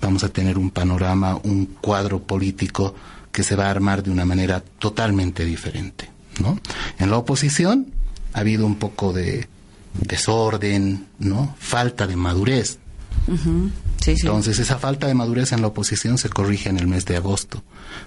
[0.00, 2.94] vamos a tener un panorama, un cuadro político
[3.32, 6.10] que se va a armar de una manera totalmente diferente,
[6.40, 6.58] ¿no?
[6.98, 7.86] En la oposición
[8.32, 9.48] ha habido un poco de
[9.94, 11.54] desorden, ¿no?
[11.58, 12.78] Falta de madurez.
[13.26, 13.70] Ujú.
[14.00, 14.22] Sí, sí.
[14.22, 17.62] Entonces, esa falta de madurez en la oposición se corrige en el mes de agosto,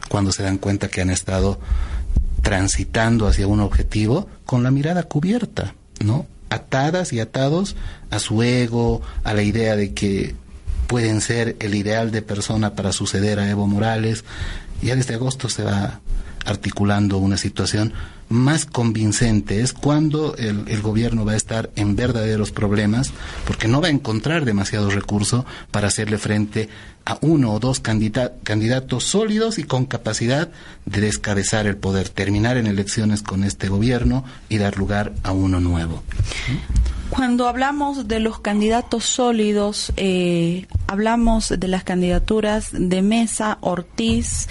[0.10, 1.60] cuando se dan cuenta que han estado
[2.42, 6.26] transitando hacia un objetivo con la mirada cubierta, ¿no?
[6.50, 7.76] Atadas y atados
[8.10, 10.36] a su ego, a la idea de que
[10.94, 14.24] pueden ser el ideal de persona para suceder a Evo Morales.
[14.84, 16.02] Ya desde agosto se va
[16.46, 17.94] articulando una situación
[18.30, 19.62] más convincente.
[19.62, 23.12] Es cuando el, gobierno va a estar en verdaderos problemas,
[23.48, 26.70] porque no va a encontrar demasiado recurso para hacerle frente
[27.06, 30.52] a uno o dos candida- candidatos sólidos y con capacidad
[30.86, 35.60] de descabezar el poder, terminar en elecciones con este gobierno y dar lugar a uno
[35.60, 36.04] nuevo.
[37.16, 44.48] Cuando hablamos de los candidatos sólidos, eh, hablamos de las candidaturas de Mesa, Ortiz,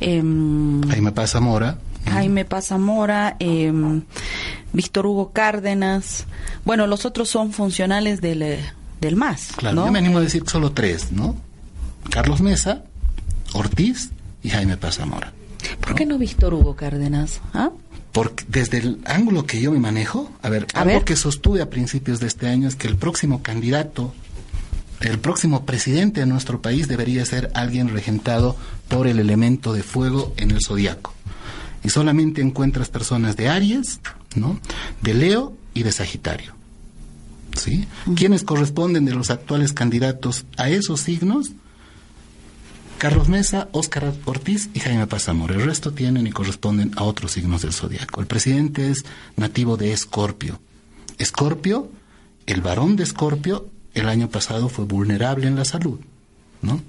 [0.00, 3.70] em, Jaime Paz Zamora, Jaime Pazamora, eh,
[4.72, 6.24] Víctor Hugo Cárdenas.
[6.64, 8.60] Bueno, los otros son funcionales del, eh,
[9.00, 9.52] del MAS.
[9.56, 9.86] Claro, ¿no?
[9.86, 11.36] yo me animo a decir solo tres, ¿no?
[12.08, 12.82] Carlos Mesa,
[13.52, 14.10] Ortiz
[14.42, 15.34] y Jaime Paz Zamora.
[15.80, 17.42] ¿Por qué no Víctor Hugo Cárdenas?
[17.52, 17.70] ¿Ah?
[18.12, 21.04] Porque desde el ángulo que yo me manejo, a ver, A algo ver.
[21.04, 24.12] que sostuve a principios de este año es que el próximo candidato,
[25.00, 28.56] el próximo presidente de nuestro país debería ser alguien regentado
[28.88, 31.14] por el elemento de fuego en el zodiaco.
[31.84, 34.00] Y solamente encuentras personas de Aries,
[34.34, 34.58] ¿no?
[35.02, 36.52] De Leo y de Sagitario.
[37.56, 37.86] ¿Sí?
[38.16, 41.50] ¿Quiénes corresponden de los actuales candidatos a esos signos?
[43.00, 45.54] Carlos Mesa, Óscar Ortiz y Jaime Pazamora.
[45.54, 48.20] El resto tienen y corresponden a otros signos del zodiaco.
[48.20, 49.06] El presidente es
[49.38, 50.60] nativo de Escorpio.
[51.16, 51.90] Escorpio,
[52.44, 55.98] el varón de Escorpio, el año pasado fue vulnerable en la salud,
[56.60, 56.82] ¿no?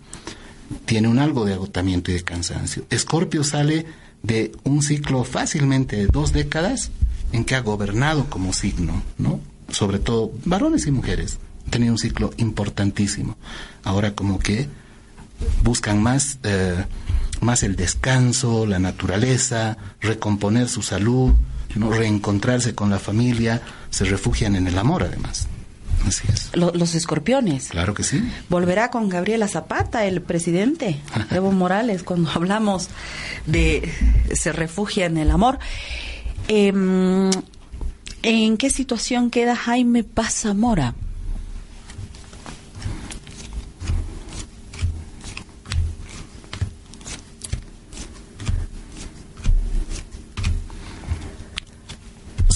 [0.84, 2.84] Tiene un algo de agotamiento y de cansancio.
[2.89, 3.86] Escorpio sale
[4.21, 6.91] de un ciclo fácilmente de dos décadas
[7.32, 9.39] en que ha gobernado como signo, ¿no?
[9.69, 11.39] Sobre todo varones y mujeres.
[11.67, 13.38] Ha tenido un ciclo importantísimo.
[13.86, 14.67] Ahora como que
[15.63, 16.86] buscan más, eh,
[17.41, 21.34] más el descanso, la naturaleza, recomponer su salud,
[21.75, 21.91] ¿no?
[21.91, 25.47] reencontrarse con la familia, se refugian en el amor además.
[26.06, 26.49] Así es.
[26.56, 27.67] Lo- los escorpiones.
[27.69, 28.23] Claro que sí.
[28.49, 30.99] Volverá con Gabriela Zapata, el presidente,
[31.32, 32.89] Evo Morales, cuando hablamos
[33.45, 33.91] de
[34.34, 35.60] se refugia en el amor.
[36.47, 37.30] Em,
[38.23, 40.93] ¿En qué situación queda Jaime Paz Zamora?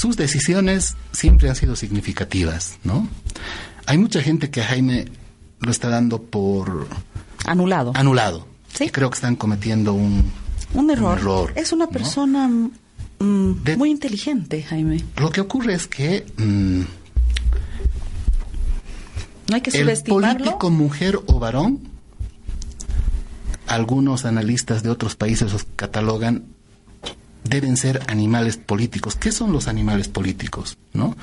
[0.05, 3.07] Sus decisiones siempre han sido significativas, ¿no?
[3.87, 5.05] Hay mucha gente que a Jaime
[5.59, 6.87] lo está dando por
[7.43, 7.91] anulado.
[7.95, 8.47] Anulado.
[8.71, 8.89] Sí.
[8.89, 10.31] creo que están cometiendo un,
[10.75, 11.53] un, error.
[11.55, 15.03] Es una persona mm, muy inteligente, Jaime.
[15.17, 16.81] Lo que ocurre es que mm,
[19.49, 21.79] no hay que el político mujer o varón,
[23.65, 26.54] algunos analistas de otros países los catalogan
[27.47, 29.15] deben ser animales políticos.
[29.15, 30.77] ¿Qué son los animales políticos?
[30.93, 31.15] ¿No?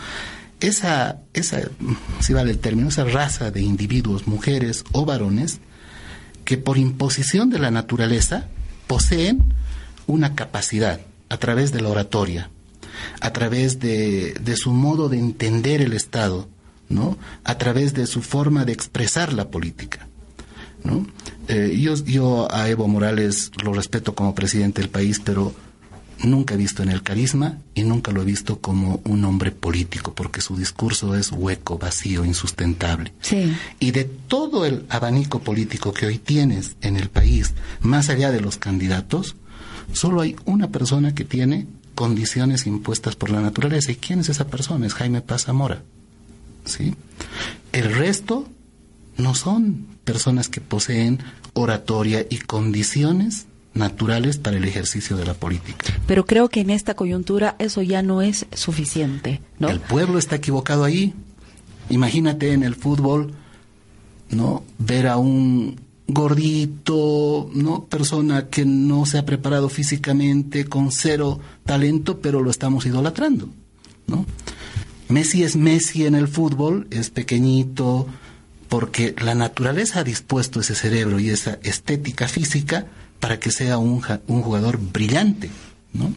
[0.60, 1.60] Esa, esa,
[2.20, 5.58] si vale el término, esa raza de individuos, mujeres o varones,
[6.44, 8.48] que por imposición de la naturaleza
[8.86, 9.42] poseen
[10.06, 12.50] una capacidad a través de la oratoria,
[13.20, 16.48] a través de, de su modo de entender el Estado,
[16.88, 17.18] ¿no?
[17.44, 20.06] a través de su forma de expresar la política.
[20.84, 21.06] ¿no?
[21.48, 25.54] Eh, yo, yo a Evo Morales lo respeto como presidente del país, pero
[26.22, 30.14] nunca he visto en el carisma y nunca lo he visto como un hombre político,
[30.14, 33.12] porque su discurso es hueco, vacío, insustentable.
[33.78, 38.40] Y de todo el abanico político que hoy tienes en el país, más allá de
[38.40, 39.36] los candidatos,
[39.92, 43.92] solo hay una persona que tiene condiciones impuestas por la naturaleza.
[43.92, 44.86] ¿Y quién es esa persona?
[44.86, 45.82] Es Jaime Paz Zamora.
[46.64, 46.94] ¿Sí?
[47.72, 48.48] El resto
[49.16, 51.18] no son personas que poseen
[51.54, 55.86] oratoria y condiciones naturales para el ejercicio de la política.
[56.06, 59.68] Pero creo que en esta coyuntura eso ya no es suficiente, ¿no?
[59.68, 61.14] El pueblo está equivocado ahí.
[61.88, 63.32] Imagínate en el fútbol,
[64.30, 64.64] ¿no?
[64.78, 67.84] Ver a un gordito, ¿no?
[67.84, 73.48] Persona que no se ha preparado físicamente, con cero talento, pero lo estamos idolatrando,
[74.06, 74.26] ¿no?
[75.08, 78.06] Messi es Messi en el fútbol, es pequeñito,
[78.68, 82.86] porque la naturaleza ha dispuesto ese cerebro y esa estética física
[83.22, 85.48] para que sea un, un jugador brillante,
[85.92, 86.12] ¿no?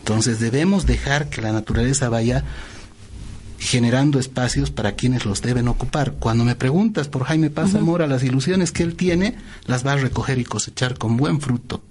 [0.00, 2.44] Entonces debemos dejar que la naturaleza vaya
[3.58, 6.16] generando espacios para quienes los deben ocupar.
[6.18, 9.96] Cuando me preguntas por Jaime Paz Zamora, las ilusiones que él tiene las va a
[9.96, 11.82] recoger y cosechar con buen fruto,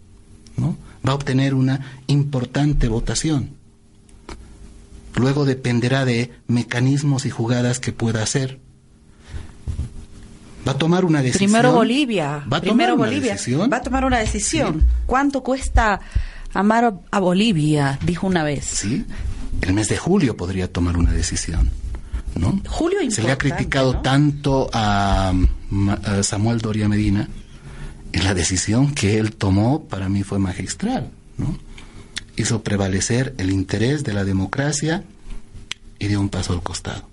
[0.56, 0.78] ¿no?
[1.06, 3.56] Va a obtener una importante votación.
[5.16, 8.60] Luego dependerá de mecanismos y jugadas que pueda hacer
[10.68, 11.52] va a tomar una decisión.
[11.52, 12.44] Primero Bolivia.
[12.52, 13.34] Va a tomar Bolivia.
[13.34, 13.70] Decisión?
[13.72, 14.86] Va a tomar una decisión.
[15.06, 16.00] ¿Cuánto cuesta
[16.54, 18.00] amar a Bolivia?
[18.04, 18.66] Dijo una vez.
[18.66, 19.06] Sí.
[19.62, 21.70] El mes de julio podría tomar una decisión.
[22.36, 22.60] ¿no?
[22.68, 25.34] Julio Se le ha criticado tanto a,
[26.22, 27.28] Samuel Doria Medina
[28.12, 31.58] y la decisión que él tomó para mí fue magistral, ¿no?
[32.36, 35.04] Hizo prevalecer el interés de la democracia
[36.00, 37.13] y dio un paso al costado.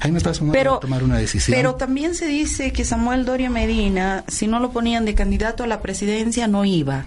[0.00, 0.20] Jaime
[0.52, 1.56] pero, tomar una decisión.
[1.56, 5.66] Pero también se dice que Samuel Doria Medina, si no lo ponían de candidato a
[5.66, 7.04] la presidencia, no iba.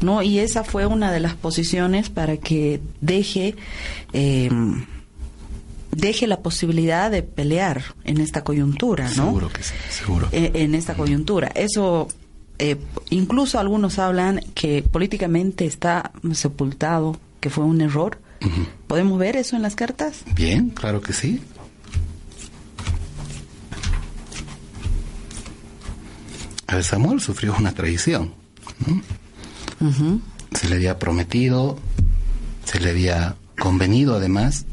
[0.00, 0.22] ¿no?
[0.22, 3.56] Y esa fue una de las posiciones para que deje,
[4.12, 4.86] em,
[5.92, 9.26] deje la posibilidad de pelear en esta coyuntura, ¿no?
[9.26, 10.28] Seguro que sí, seguro.
[10.32, 11.48] E, en esta coyuntura.
[11.54, 12.08] Eso,
[12.58, 12.76] eh,
[13.10, 18.18] incluso algunos hablan que políticamente está sepultado, que fue un error.
[18.86, 20.22] ¿Podemos ver eso en las cartas?
[20.34, 21.42] Bien, claro que sí.
[26.70, 28.32] A Samuel sufrió una traición.
[30.54, 31.78] Se le había prometido,
[32.64, 34.66] se le había convenido además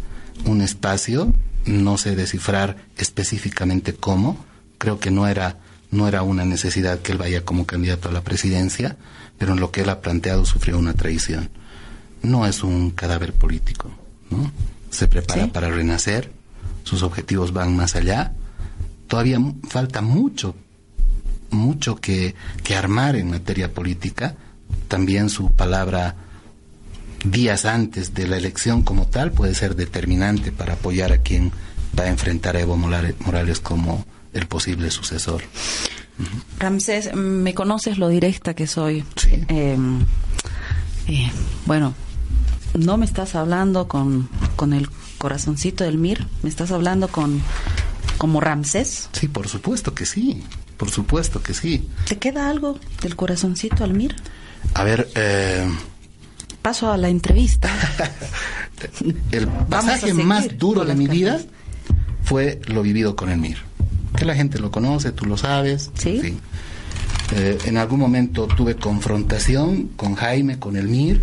[0.46, 1.34] un espacio,
[1.66, 4.46] no sé descifrar específicamente cómo,
[4.78, 5.58] creo que no era,
[5.90, 8.96] no era una necesidad que él vaya como candidato a la presidencia,
[9.40, 11.50] pero en lo que él ha planteado sufrió una traición.
[12.22, 13.90] No es un cadáver político,
[14.30, 14.52] ¿no?
[14.92, 16.32] Se prepara para renacer,
[16.84, 18.34] sus objetivos van más allá.
[19.08, 20.56] Todavía falta mucho
[21.50, 24.36] mucho que, que armar en materia política.
[24.88, 26.16] También su palabra
[27.24, 31.52] días antes de la elección como tal puede ser determinante para apoyar a quien
[31.98, 35.44] va a enfrentar a Evo Morales como el posible sucesor.
[36.60, 39.04] Ramsés, me conoces lo directa que soy.
[39.48, 40.02] Em,
[41.08, 41.32] eh,
[41.66, 41.94] bueno,
[42.78, 47.42] no me estás hablando con, con el corazoncito del Mir, me estás hablando con
[48.18, 49.10] como Ramsés.
[49.14, 50.44] Sí, por supuesto que sí.
[50.78, 51.90] Por supuesto que sí.
[52.08, 54.16] ¿Te queda algo del corazoncito, Almir?
[54.76, 55.68] A ver, eh...
[56.62, 57.70] paso a la entrevista.
[59.32, 61.40] el pasaje más duro de mi vida
[62.24, 63.58] fue lo vivido con el Mir.
[64.16, 65.92] Que la gente lo conoce, tú lo sabes.
[65.96, 66.38] Sí.
[67.32, 71.22] Eh, en algún momento tuve confrontación con Jaime, con el Mir.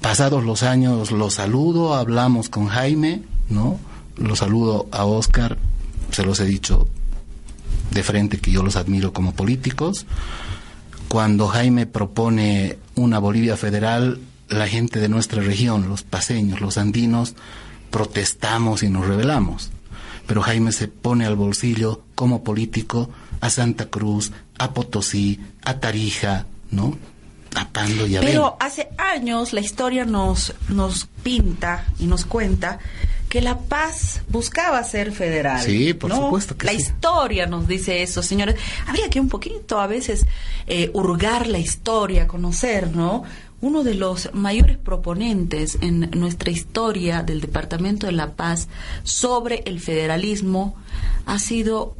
[0.00, 3.78] Pasados los años lo saludo, hablamos con Jaime, ¿no?
[4.16, 5.58] Lo saludo a Oscar,
[6.10, 6.88] se los he dicho
[7.90, 10.06] de frente que yo los admiro como políticos.
[11.08, 17.34] Cuando Jaime propone una Bolivia federal, la gente de nuestra región, los paseños, los andinos,
[17.90, 19.70] protestamos y nos rebelamos.
[20.26, 26.46] Pero Jaime se pone al bolsillo como político a Santa Cruz, a Potosí, a Tarija,
[26.70, 26.96] ¿no?
[27.54, 32.78] A Pando y a Pero hace años la historia nos, nos pinta y nos cuenta
[33.30, 35.62] que La Paz buscaba ser federal.
[35.62, 38.56] Sí, por supuesto que La historia nos dice eso, señores.
[38.88, 40.26] Habría que un poquito a veces
[40.66, 43.22] eh, hurgar la historia, conocer, ¿no?
[43.60, 48.66] Uno de los mayores proponentes en nuestra historia del Departamento de La Paz
[49.04, 50.74] sobre el federalismo
[51.24, 51.94] ha sido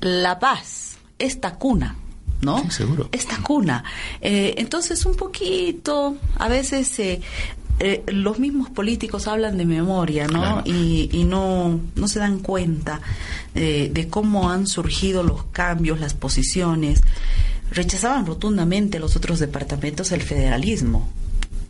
[0.00, 1.94] La Paz, esta cuna.
[2.40, 2.62] ¿no?
[2.62, 3.08] Sí, seguro.
[3.12, 3.84] Esta cuna.
[4.20, 7.20] Eh, entonces, un poquito, a veces eh,
[7.80, 10.62] eh, los mismos políticos hablan de memoria, ¿no?
[10.64, 13.00] Y, y, no, no se dan cuenta
[13.54, 17.02] eh, de cómo han surgido los cambios, las posiciones.
[17.70, 21.08] Rechazaban rotundamente los otros departamentos el federalismo.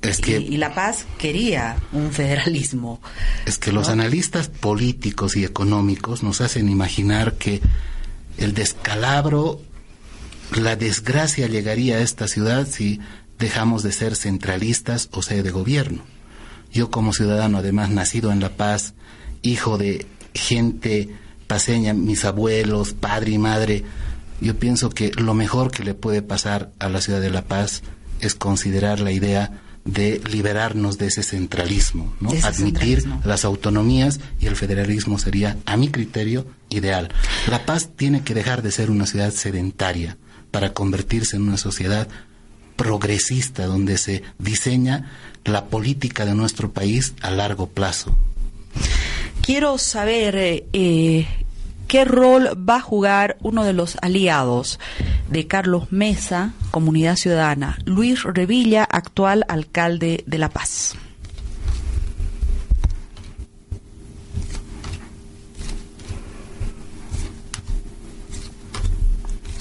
[0.00, 3.00] Es que, y, La Paz quería un federalismo.
[3.46, 7.60] Es que los analistas políticos y económicos nos hacen imaginar que
[8.38, 9.60] el descalabro,
[10.56, 13.00] la desgracia llegaría a esta ciudad si
[13.38, 16.02] dejamos de ser centralistas o sede de gobierno.
[16.72, 18.94] Yo como ciudadano, además nacido en La Paz,
[19.42, 21.08] hijo de gente
[21.46, 23.84] paseña, mis abuelos, padre y madre,
[24.40, 27.82] yo pienso que lo mejor que le puede pasar a la ciudad de La Paz
[28.20, 32.30] es considerar la idea de liberarnos de ese centralismo, ¿no?
[32.42, 37.08] Admitir las autonomías y el federalismo sería, a mi criterio, ideal.
[37.48, 40.18] La Paz tiene que dejar de ser una ciudad sedentaria
[40.50, 42.08] para convertirse en una sociedad
[42.78, 45.10] progresista donde se diseña
[45.44, 48.16] la política de nuestro país a largo plazo.
[49.42, 51.26] Quiero saber eh, eh,
[51.88, 54.78] qué rol va a jugar uno de los aliados
[55.28, 60.94] de Carlos Mesa, Comunidad Ciudadana, Luis Revilla, actual alcalde de La Paz.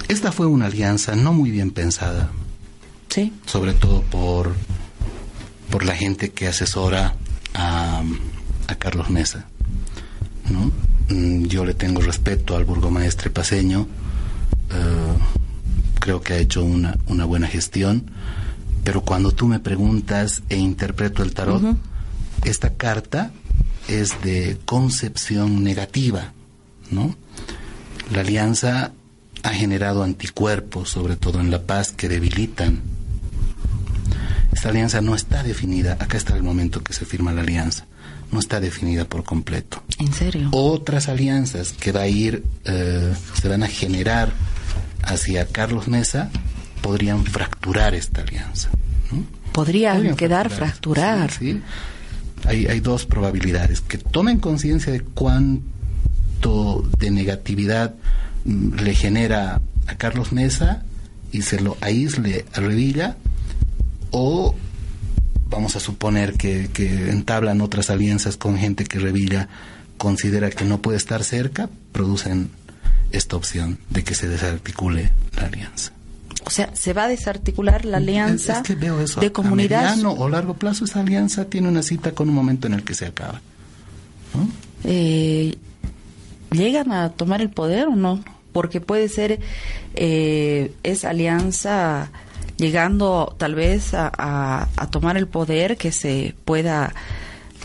[0.07, 2.31] Esta fue una alianza no muy bien pensada.
[3.17, 3.33] Sí.
[3.47, 4.53] Sobre todo por,
[5.71, 7.15] por la gente que asesora
[7.55, 8.03] a,
[8.67, 9.47] a Carlos Mesa.
[10.51, 10.71] ¿no?
[11.09, 13.87] Mm, yo le tengo respeto al burgomaestre paseño.
[14.69, 18.11] Uh, creo que ha hecho una, una buena gestión.
[18.83, 21.77] Pero cuando tú me preguntas e interpreto el tarot, uh -huh.
[22.43, 23.31] esta carta
[23.87, 26.33] es de concepción negativa,
[26.91, 27.15] ¿no?
[28.11, 28.91] La alianza
[29.41, 32.96] ha generado anticuerpos, sobre todo en La Paz, que debilitan.
[34.57, 37.85] Esta alianza no está definida, acá está el momento que se firma la alianza,
[38.31, 39.83] no está definida por completo.
[39.99, 40.49] ¿En serio?
[40.51, 44.33] Otras alianzas que va a ir, eh, se van a generar
[45.03, 46.31] hacia Carlos Mesa,
[46.81, 48.71] podrían fracturar esta alianza.
[49.11, 49.23] ¿no?
[49.51, 51.29] Podrían, podrían quedar fracturar.
[51.29, 51.61] Sí, sí.
[52.47, 57.93] Hay, hay dos probabilidades, que tomen conciencia de cuánto de negatividad
[58.43, 60.83] le genera a Carlos Mesa
[61.31, 63.17] y se lo aísle a Revilla
[64.17, 64.55] o
[65.49, 69.47] vamos a suponer que, que, entablan otras alianzas con gente que Revilla
[69.97, 72.49] considera que no puede estar cerca, producen
[73.11, 75.93] esta opción de que se desarticule la alianza.
[76.45, 79.19] O sea, se va a desarticular la alianza es, es que veo eso.
[79.19, 79.85] de comunidad.
[79.85, 82.83] A mediano o largo plazo esa alianza tiene una cita con un momento en el
[82.83, 83.41] que se acaba.
[84.33, 84.49] ¿no?
[84.83, 85.57] Eh,
[86.51, 88.23] ¿Llegan a tomar el poder o no?
[88.51, 89.39] Porque puede ser
[89.93, 92.11] eh, esa alianza
[92.57, 96.93] llegando tal vez a, a, a, tomar el poder que se pueda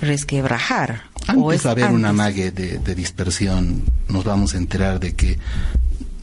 [0.01, 1.05] resquebrajar.
[1.27, 1.99] Antes o es haber antes?
[1.99, 5.39] una mague de, de, dispersión, nos vamos a enterar de que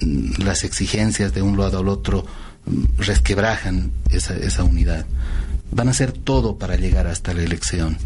[0.01, 2.25] mm, las exigencias de un lado al otro
[2.65, 5.05] mm, resquebrajan esa, esa unidad.
[5.71, 7.97] Van a hacer todo para llegar hasta la elección,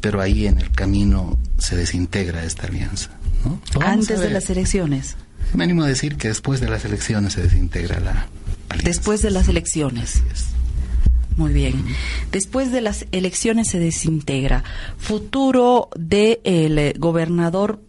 [0.00, 3.10] pero ahí en el camino se desintegra esta alianza.
[3.44, 3.60] ¿no?
[3.80, 5.16] Antes de las elecciones.
[5.52, 8.26] Me animo a decir que después de las elecciones se desintegra la
[8.82, 10.22] Después de las elecciones.
[11.36, 11.84] Muy bien.
[12.30, 14.62] Después de las elecciones se desintegra.
[14.98, 17.80] Futuro del de gobernador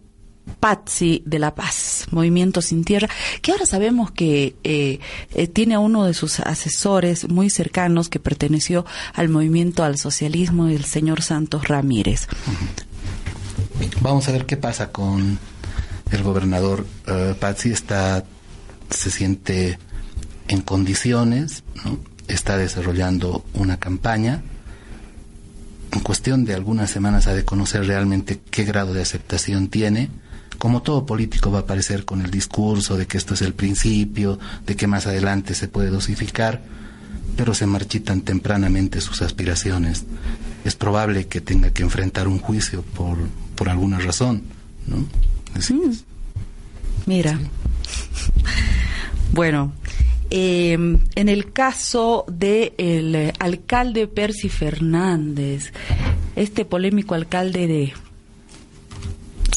[0.60, 3.08] Pazzi de La Paz, Movimiento Sin Tierra,
[3.42, 5.00] que ahora sabemos que eh,
[5.34, 10.68] eh, tiene a uno de sus asesores muy cercanos que perteneció al movimiento al socialismo,
[10.68, 12.28] el señor Santos Ramírez.
[14.00, 15.38] Vamos a ver qué pasa con
[16.10, 17.70] el gobernador uh, Pazzi.
[17.70, 18.24] Está,
[18.90, 19.78] se siente
[20.48, 21.98] en condiciones, ¿no?
[22.28, 24.42] está desarrollando una campaña.
[25.92, 30.10] En cuestión de algunas semanas ha de conocer realmente qué grado de aceptación tiene.
[30.58, 34.38] Como todo político va a aparecer con el discurso de que esto es el principio,
[34.66, 36.62] de que más adelante se puede dosificar,
[37.36, 40.04] pero se marchitan tempranamente sus aspiraciones.
[40.64, 43.18] Es probable que tenga que enfrentar un juicio por,
[43.54, 44.42] por alguna razón,
[44.86, 44.98] ¿no?
[44.98, 45.92] Mm.
[47.06, 47.38] Mira.
[49.32, 49.72] Bueno,
[50.30, 55.72] em, en el caso del el alcalde Percy Fernández,
[56.34, 57.92] este polémico alcalde de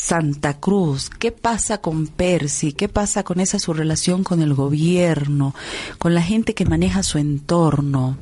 [0.10, 2.74] Santa Cruz, ¿qué pasa con Percy?
[2.74, 5.54] ¿Qué pasa con esa su relación con el gobierno,
[5.98, 8.18] con la gente que maneja su entorno?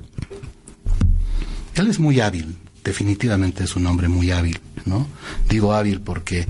[1.76, 5.08] Él es muy hábil, definitivamente es un hombre muy hábil, ¿no?
[5.48, 6.45] Digo hábil porque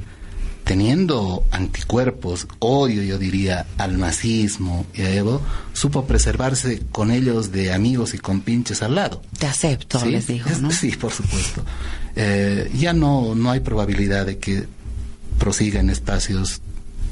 [0.67, 5.41] teniendo anticuerpos, odio yo diría al nazismo y a Evo,
[5.73, 9.21] supo preservarse con ellos de amigos y con pinches al lado.
[9.39, 10.69] Te acepto, les dijo, ¿no?
[10.71, 11.63] Sí, por supuesto.
[12.15, 14.65] Eh, ya no, no hay probabilidad de que
[15.39, 16.61] prosiga en espacios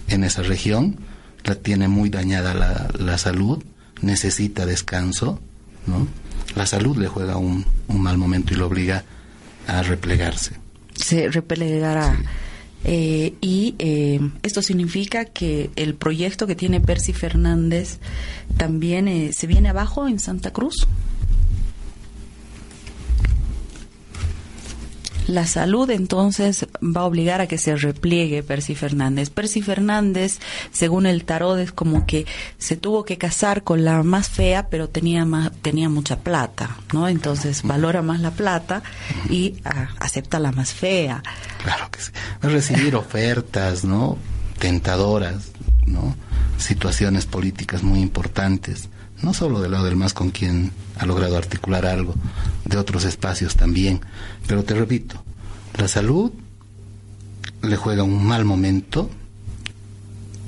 [0.10, 0.98] en esa región,
[1.44, 3.64] la tiene muy dañada la, la salud,
[4.02, 5.40] necesita descanso,
[5.88, 6.08] ¿no?
[6.56, 9.04] La salud le juega un, un mal momento y lo obliga
[9.68, 10.54] a replegarse.
[10.96, 12.18] Se replegará.
[12.88, 17.98] Eh, y eh, esto significa que el proyecto que tiene Percy Fernández
[18.58, 20.88] también eh, se viene abajo en Santa Cruz.
[25.28, 29.30] La salud entonces va a obligar a que se repliegue Percy Fernández.
[29.30, 30.40] Percy Fernández,
[30.72, 32.26] según el tarot, es como que
[32.58, 37.08] se tuvo que casar con la más fea, pero tenía más, tenía mucha plata, ¿no?
[37.08, 38.84] Entonces valora más la plata
[39.30, 41.24] y ah, acepta la más fea.
[41.64, 42.12] Claro que sí.
[42.42, 44.18] Recibir ofertas, ¿no?
[44.60, 45.52] Tentadoras,
[45.88, 46.16] ¿no?
[46.58, 48.90] Situaciones políticas muy importantes
[49.22, 52.16] no solo del lado del MAS con quien ha logrado articular algo,
[52.66, 54.02] de otros espacios también.
[54.48, 55.24] Pero te repito,
[55.78, 56.32] la salud
[57.62, 59.10] le juega un mal momento,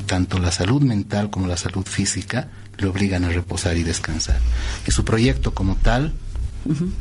[0.05, 4.39] tanto la salud mental como la salud física le obligan a reposar y descansar.
[4.87, 6.13] Y su proyecto como tal,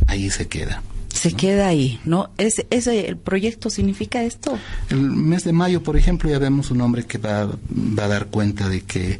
[0.06, 0.82] ahí se queda.
[1.12, 2.30] Se queda ahí, ¿no?
[2.36, 4.58] ¿Es, ¿Ese el proyecto significa esto?
[4.90, 8.26] El mes de mayo, por ejemplo, ya vemos un hombre que va, va a dar
[8.26, 9.18] cuenta de que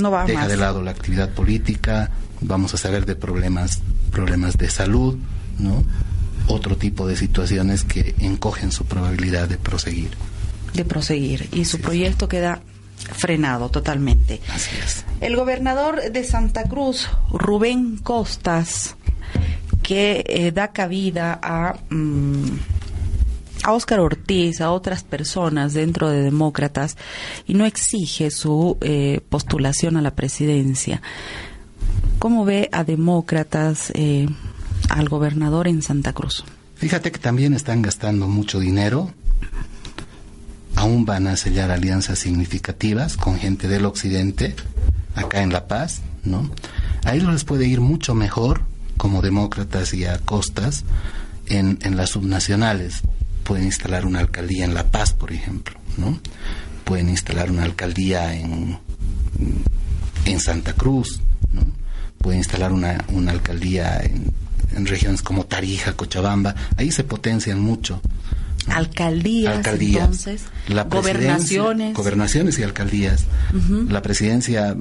[0.00, 2.10] no va deja de lado la actividad política,
[2.40, 5.18] vamos a saber de problemas, problemas de salud,
[5.58, 5.84] ¿no?
[6.48, 10.10] Otro tipo de situaciones que encogen su probabilidad de proseguir.
[10.74, 11.48] De proseguir.
[11.52, 12.60] Y su proyecto queda
[12.96, 14.40] frenado totalmente.
[14.52, 15.04] Así es.
[15.20, 18.96] El gobernador de Santa Cruz, Rubén Costas,
[19.82, 21.76] que eh, da cabida a...
[21.90, 22.58] Mm,
[23.62, 26.96] a Óscar Ortiz, a otras personas dentro de Demócratas
[27.46, 31.02] y no exige su eh, postulación a la presidencia.
[32.20, 34.28] ¿Cómo ve a Demócratas eh,
[34.88, 36.44] al gobernador en Santa Cruz?
[36.76, 39.10] Fíjate que también están gastando mucho dinero.
[40.74, 44.54] Aún van a sellar alianzas significativas con gente del occidente,
[45.14, 46.50] acá en La Paz, ¿no?
[47.04, 48.62] Ahí les puede ir mucho mejor
[48.98, 50.84] como demócratas y a costas
[51.46, 53.02] en, en las subnacionales
[53.46, 56.18] pueden instalar una alcaldía en La Paz, por ejemplo, ¿no?
[56.84, 58.78] Pueden instalar una alcaldía en,
[60.24, 61.20] en Santa Cruz,
[61.52, 61.62] ¿no?
[62.18, 64.32] Pueden instalar una, una alcaldía en,
[64.72, 68.00] regiones como Tarija, Cochabamba, ahí se potencian mucho.
[68.68, 70.42] Alcaldías, entonces,
[70.90, 71.94] gobernaciones.
[71.94, 73.24] Gobernaciones y alcaldías.
[73.88, 74.76] La presidencia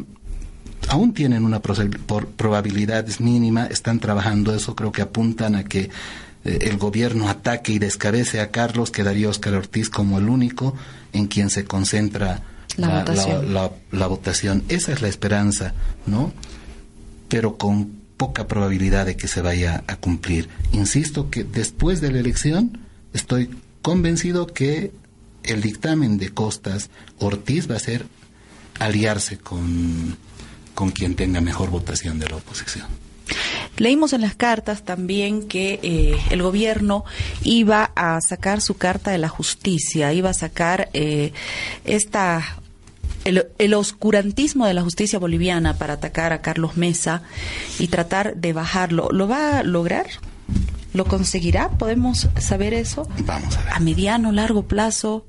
[0.88, 5.90] aún tienen una probabilidad mínima, están trabajando eso, creo que apuntan a que
[6.46, 10.76] eh, el gobierno ataque y descabece a Carlos, quedaría Oscar Ortiz como el único
[11.14, 12.44] en quien se concentra
[12.78, 13.04] la,
[14.08, 14.64] votación.
[14.70, 15.74] Esa es la esperanza,
[16.06, 16.32] ¿no?
[17.30, 20.50] Pero con poca probabilidad de que se vaya a cumplir.
[20.72, 22.80] Insisto que después de la elección
[23.14, 23.50] estoy
[23.82, 24.92] convencido que
[25.44, 26.90] el dictamen de Costas
[27.20, 28.06] Ortiz va a ser
[28.80, 30.18] aliarse con,
[30.74, 32.88] con quien tenga mejor votación de la oposición.
[33.78, 37.04] Leímos en las cartas también que eh, el gobierno
[37.44, 41.34] iba a sacar su carta de la justicia, iba a sacar eh,
[41.84, 42.60] esta
[43.26, 47.24] el, el, oscurantismo de la justicia boliviana para atacar a Carlos Mesa
[47.80, 49.10] y tratar de bajarlo.
[49.12, 50.06] ¿Lo va a lograr?
[50.94, 51.70] ¿Lo conseguirá?
[51.72, 53.10] ¿Podemos saber eso?
[53.26, 53.74] Vamos a ver.
[53.74, 55.26] A mediano, largo plazo.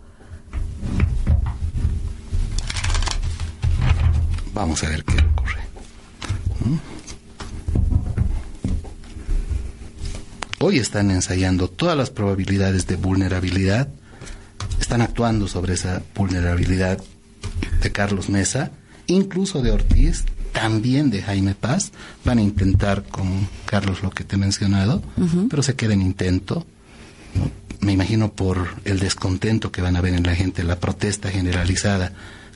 [4.55, 5.61] Vamos a ver qué ocurre.
[6.61, 6.77] ¿Mm?
[10.61, 13.89] Hoy están ensayando todas las probabilidades de vulnerabilidad,
[14.81, 16.99] están actuando sobre esa vulnerabilidad
[17.83, 18.71] de Carlos Mesa,
[19.07, 21.93] incluso de Ortiz, también de Jaime Paz.
[22.25, 25.03] Van a intentar con Carlos lo que te he mencionado,
[25.49, 26.67] pero se queda en intento.
[27.81, 32.13] Me imagino por el descontento que van a ver en la gente, la protesta generalizada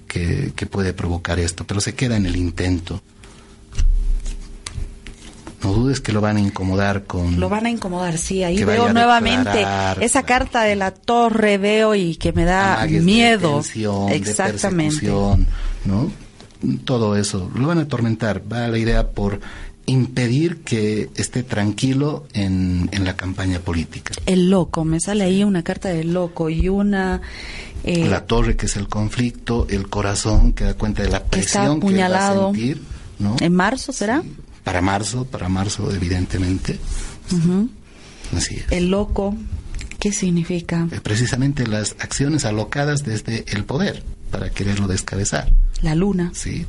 [0.06, 3.02] que puede provocar esto, pero se queda en el intento.
[5.70, 7.38] No dudes que lo van a incomodar con...
[7.38, 8.42] Lo van a incomodar, sí.
[8.44, 13.62] Ahí veo nuevamente declarar, esa carta de la torre, veo y que me da miedo.
[13.62, 14.96] De de Exactamente.
[14.96, 15.46] persecución,
[15.84, 16.10] ¿no?
[16.84, 17.50] Todo eso.
[17.54, 18.42] Lo van a atormentar.
[18.52, 19.40] Va la idea por
[19.86, 24.12] impedir que esté tranquilo en, en la campaña política.
[24.26, 27.20] El loco, me sale ahí una carta del loco y una...
[27.82, 31.40] eh, la torre, que es el conflicto, el corazón, que da cuenta de la que
[31.40, 32.52] está presión que, va a apuñalado.
[32.52, 32.82] sentir,
[33.18, 33.36] ¿no?
[33.40, 34.22] ¿En marzo será?
[34.64, 36.78] Para marzo, para marzo, evidentemente.
[38.36, 38.64] Así es.
[38.70, 39.36] El loco,
[39.98, 40.86] ¿qué significa?
[40.90, 45.52] Eh, Precisamente las acciones alocadas desde el poder para quererlo descabezar,
[45.82, 46.30] La luna.
[46.34, 46.64] ¿sí?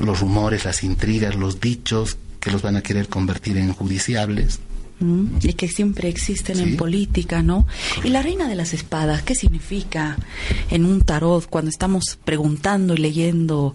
[0.00, 4.58] Los rumores, las intrigas, los dichos que los van a querer convertir en judiciables.
[5.00, 5.30] ¿m?
[5.42, 6.62] Y que siempre existen Sí.
[6.62, 7.66] en política, ¿no?
[8.04, 10.16] Y la reina de las espadas, ¿qué significa
[10.70, 13.74] en un tarot cuando estamos preguntando y leyendo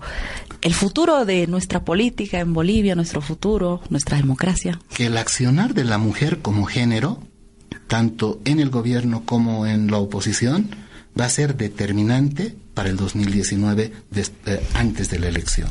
[0.61, 4.79] el futuro de nuestra política en Bolivia, nuestro futuro, nuestra democracia?
[4.93, 7.21] que el accionar de la mujer como género,
[7.87, 10.69] tanto en el gobierno como en la oposición,
[11.19, 15.69] va a ser determinante para el 2019 des- eh, antes de la elección.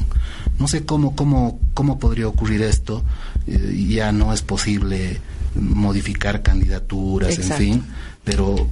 [0.59, 3.05] No sé cómo, cómo, cómo podría ocurrir esto,
[3.47, 5.20] eh, ya no es posible
[5.55, 7.62] modificar candidaturas, Exacto.
[7.62, 7.84] en fin,
[8.24, 8.66] pero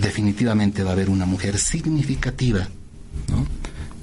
[0.00, 2.68] definitivamente va a haber una mujer significativa,
[3.30, 3.46] ¿no?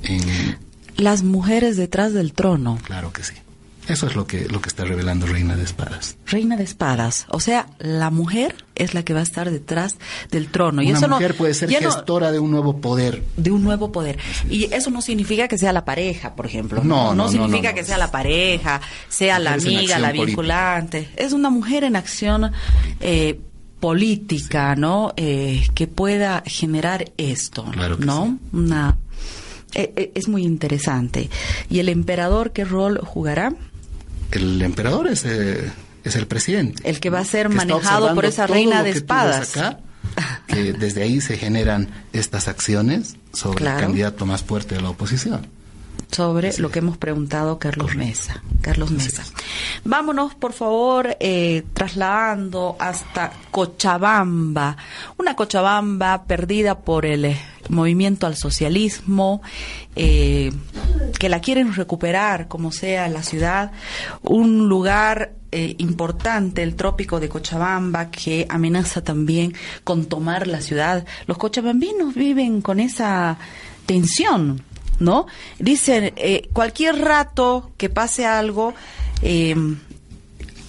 [0.04, 0.58] En-
[0.98, 2.78] Las mujeres detrás del trono.
[2.84, 3.34] claro que sí.
[3.88, 6.18] Eso es lo que, lo que está revelando Reina de Espadas.
[6.26, 9.98] Reina de espadas, o sea, la mujer es la que va a estar detrás
[10.32, 10.82] del trono.
[10.82, 13.22] y Una eso mujer no, puede ser no- gestora de un nuevo poder.
[13.38, 14.18] de un nuevo poder.
[14.50, 16.84] Y eso no significa que sea la pareja, por ejemplo.
[16.84, 17.88] No, no, no, significa no, que no.
[17.88, 21.08] sea la pareja, sea la amiga, la vinculante.
[21.16, 22.52] Es una mujer en acción
[23.02, 23.40] eh,
[23.80, 25.14] política, ¿no?
[25.16, 28.26] Eh, que pueda generar esto, Claro que ¿no?
[28.52, 28.58] sí.
[28.58, 28.98] Una
[29.76, 31.30] es muy interesante.
[31.70, 33.54] ¿Y el emperador qué rol jugará?
[34.32, 35.72] El emperador es, eh,
[36.04, 36.88] es el presidente.
[36.90, 39.56] El que va a ser manejado por esa reina de espadas.
[39.56, 39.80] acá,
[40.48, 43.80] que desde ahí se generan estas acciones sobre Claro.
[43.80, 45.48] el candidato más fuerte de la oposición.
[46.12, 48.06] Sobre lo que hemos preguntado Carlos Correcto.
[48.08, 48.44] Mesa.
[48.62, 49.22] Carlos Mesa.
[49.22, 49.34] es.
[49.84, 54.78] Vámonos, por favor, eh, trasladando hasta Cochabamba.
[55.18, 57.38] Una Cochabamba perdida por el eh,
[57.70, 59.42] movimiento al socialismo,
[59.96, 60.52] eh,
[61.20, 63.72] que la quieren recuperar como sea la ciudad.
[64.22, 69.54] Un lugar eh, importante, el trópico de Cochabamba, que amenaza también
[69.84, 71.06] con tomar la ciudad.
[71.28, 73.38] Los cochabambinos viven con esa
[73.86, 74.62] tensión,
[75.00, 75.28] ¿no?
[75.60, 78.74] Dicen, eh, cualquier rato que pase algo,
[79.22, 79.56] eh,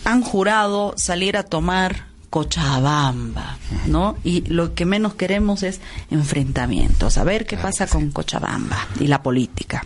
[0.05, 3.57] han jurado salir a tomar Cochabamba,
[3.87, 4.17] ¿no?
[4.23, 7.19] Y lo que menos queremos es enfrentamientos.
[7.19, 9.85] A ver qué pasa con Cochabamba y la política.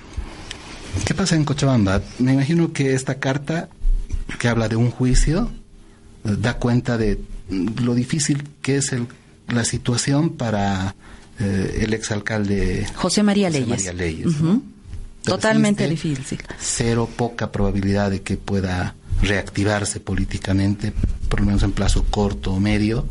[1.04, 2.00] ¿Qué pasa en Cochabamba?
[2.18, 3.68] Me imagino que esta carta
[4.38, 5.50] que habla de un juicio
[6.24, 7.20] da cuenta de
[7.50, 9.06] lo difícil que es el-
[9.48, 10.94] la situación para
[11.40, 13.68] eh, el exalcalde José María José Leyes.
[13.68, 14.34] María Leyes.
[15.22, 16.38] Totalmente difícil.
[16.58, 20.92] Cero, poca probabilidad de que pueda reactivarse políticamente,
[21.28, 23.06] por lo menos en plazo corto o medio,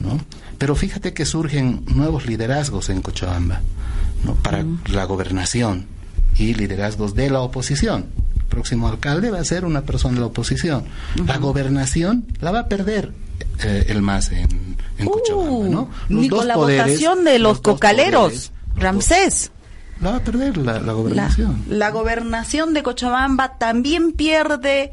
[0.00, 0.18] ¿no?
[0.58, 3.60] Pero fíjate que surgen nuevos liderazgos en Cochabamba,
[4.24, 4.34] ¿no?
[4.34, 5.86] Para la gobernación
[6.36, 8.06] y liderazgos de la oposición.
[8.36, 10.84] El próximo alcalde va a ser una persona de la oposición.
[11.26, 13.12] La gobernación la va a perder
[13.62, 15.80] eh, el MAS en, en Cochabamba, ¿no?
[15.82, 19.50] Uh, ni con la poderes, votación de los, dos cocaleros, poderes, los dos- Ramsés.
[20.00, 21.64] La va a perder la, gobernación.
[21.68, 24.92] la gobernación de Cochabamba también pierde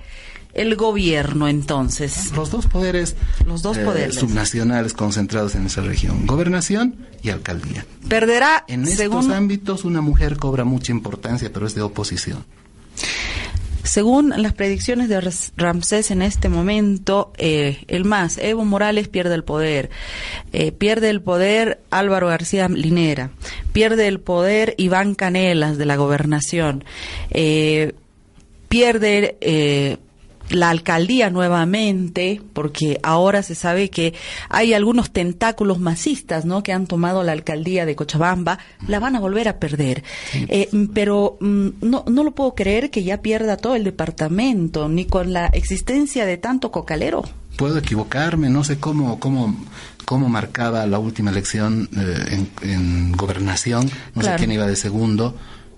[0.54, 2.32] el gobierno entonces.
[2.36, 4.16] Los dos poderes, Los dos eh, poderes.
[4.16, 7.86] subnacionales concentrados en esa región, gobernación y alcaldía.
[8.08, 12.46] Perderá, En estos según, ámbitos una mujer cobra mucha importancia, pero es de oposición.
[13.84, 15.22] Según las predicciones de
[15.58, 19.90] Ramsés en este momento, eh, el más, Evo Morales pierde el poder.
[20.54, 23.32] Eh, pierde el poder Álvaro García Linera.
[23.74, 26.84] Pierde el poder Iván Canelas de la gobernación.
[27.32, 27.94] Eh,
[28.70, 29.98] pierde eh,
[30.52, 34.14] la alcaldía nuevamente, porque ahora se sabe que
[34.50, 36.64] hay algunos tentáculos masistas, ¿no?
[36.64, 40.04] Que han tomado la alcaldía de Cochabamba, la van a volver a perder.
[40.34, 44.90] Eh, mm, pero mm, no, no lo puedo creer que ya pierda todo el departamento,
[44.90, 47.24] ni con la existencia de tanto cocalero.
[47.58, 49.56] Puedo equivocarme, no sé cómo, cómo,
[50.06, 54.38] cómo marcaba la última elección eh, en, en gobernación, no Claro.
[54.38, 55.36] sé quién iba de segundo,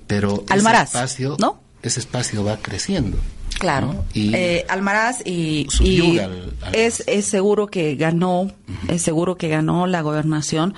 [0.07, 1.59] pero Almaraz, ese espacio, ¿no?
[1.81, 3.17] ese espacio va creciendo.
[3.63, 3.93] Claro.
[3.93, 4.05] ¿no?
[4.13, 8.51] Y Eh, Almaraz y, y al- al- es, es seguro que ganó,
[8.89, 10.73] es seguro que ganó la gobernación.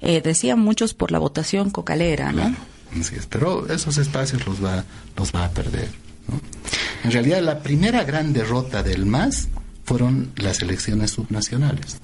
[0.00, 2.42] Eh, decían muchos por la votación cocalera, ¿no?
[2.42, 2.54] Claro,
[3.00, 3.26] así es.
[3.26, 4.84] Pero esos espacios los va,
[5.16, 5.88] los va a perder.
[6.28, 6.40] ¿no?
[7.02, 9.48] En realidad, la primera gran derrota del MAS
[9.84, 11.96] fueron las elecciones subnacionales.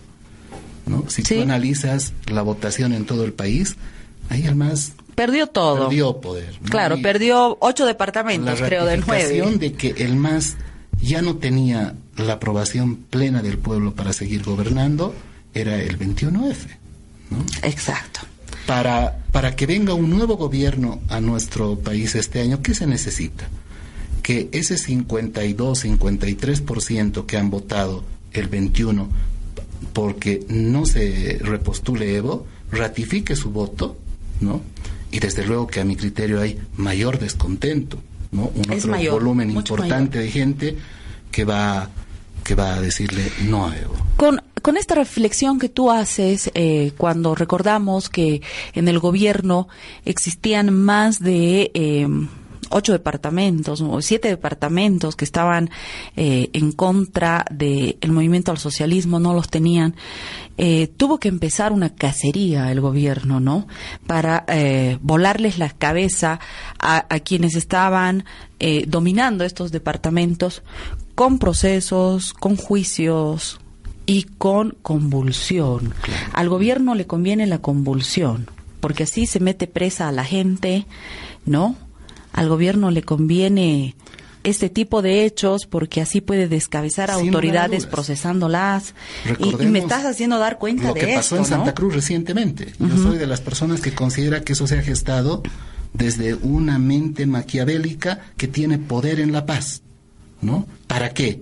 [0.87, 1.05] ¿no?
[1.09, 3.77] Si tú analizas la votación en todo el país,
[4.31, 5.89] ahí el MAS perdió todo.
[5.89, 6.55] Perdió poder.
[6.69, 9.57] Claro, perdió ocho departamentos, creo, del nueve.
[9.59, 10.57] de que el MAS
[11.01, 15.15] ya no tenía la aprobación plena del pueblo para seguir gobernando
[15.53, 16.67] era el 21F.
[17.31, 17.45] ¿no?
[17.63, 18.21] Exacto.
[18.67, 23.47] Para, para que venga un nuevo gobierno a nuestro país este año, ¿qué se necesita?
[24.23, 29.09] Que ese 52, 53% que han votado el 21
[29.93, 33.97] porque no se repostule Evo, ratifique su voto,
[34.41, 34.63] ¿no?
[35.15, 38.01] Y desde luego que a mi criterio hay mayor descontento,
[38.33, 38.51] ¿no?
[38.53, 40.77] Un otro volumen importante de gente
[41.31, 41.89] que va
[42.43, 43.95] que va a decirle no a Evo.
[44.17, 48.43] Con, con esta reflexión que tú haces eh, cuando recordamos que
[48.75, 49.69] en el gobierno
[50.05, 52.09] existían más de eh,
[52.71, 55.71] ocho departamentos o siete departamentos que estaban
[56.17, 59.95] eh, en contra del movimiento al socialismo, no los tenían,
[60.57, 63.67] eh, tuvo que empezar una cacería el gobierno, ¿no?
[64.07, 66.41] Para eh, volarles la cabeza
[66.79, 68.25] a, a quienes estaban
[68.87, 70.63] dominando estos departamentos
[71.15, 73.61] con procesos, con juicios
[74.07, 75.95] y con convulsión.
[76.33, 78.49] Al gobierno le conviene la convulsión,
[78.81, 80.87] porque así se mete presa a la gente,
[81.47, 81.77] ¿no?
[82.35, 83.95] Al gobierno le conviene
[84.43, 88.95] este tipo de hechos porque así puede descabezar autoridades procesándolas
[89.39, 92.73] y, me estás haciendo dar cuenta de lo que pasó en Santa Cruz recientemente.
[92.79, 95.43] Yo soy de las personas que considera que eso se ha gestado
[95.95, 99.83] desde una mente maquiavélica que tiene poder en la paz,
[100.43, 100.67] ¿no?
[100.89, 101.41] ¿Para qué?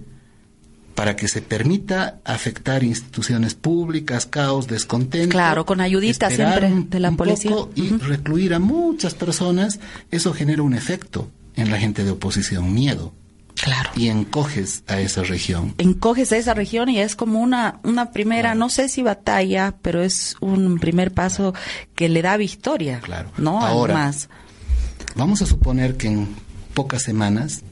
[0.95, 5.30] Para que se permita afectar instituciones públicas, caos, descontento.
[5.30, 7.53] Claro, con ayuditas siempre de la policía.
[7.74, 9.80] Y recluir a muchas personas,
[10.11, 13.12] eso genera un efecto en la gente de oposición, miedo.
[13.55, 13.90] Claro.
[13.95, 15.74] Y encoges a esa región.
[15.78, 20.03] Encoges a esa región y es como una, una primera, no sé si batalla, pero
[20.03, 21.55] es un primer paso
[21.95, 23.01] que le da victoria.
[23.01, 23.30] Claro.
[23.36, 23.61] ¿No?
[23.61, 24.12] Ahora,
[25.14, 26.28] vamos a suponer que en
[26.74, 27.62] pocas semanas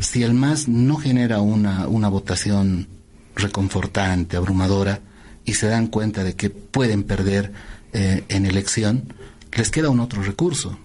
[0.00, 2.88] si el MAS no genera una, una votación
[3.34, 5.00] reconfortante, abrumadora,
[5.44, 7.52] y se dan cuenta de que pueden perder
[7.92, 9.14] eh, en elección,
[9.52, 10.78] les queda un otro recurso.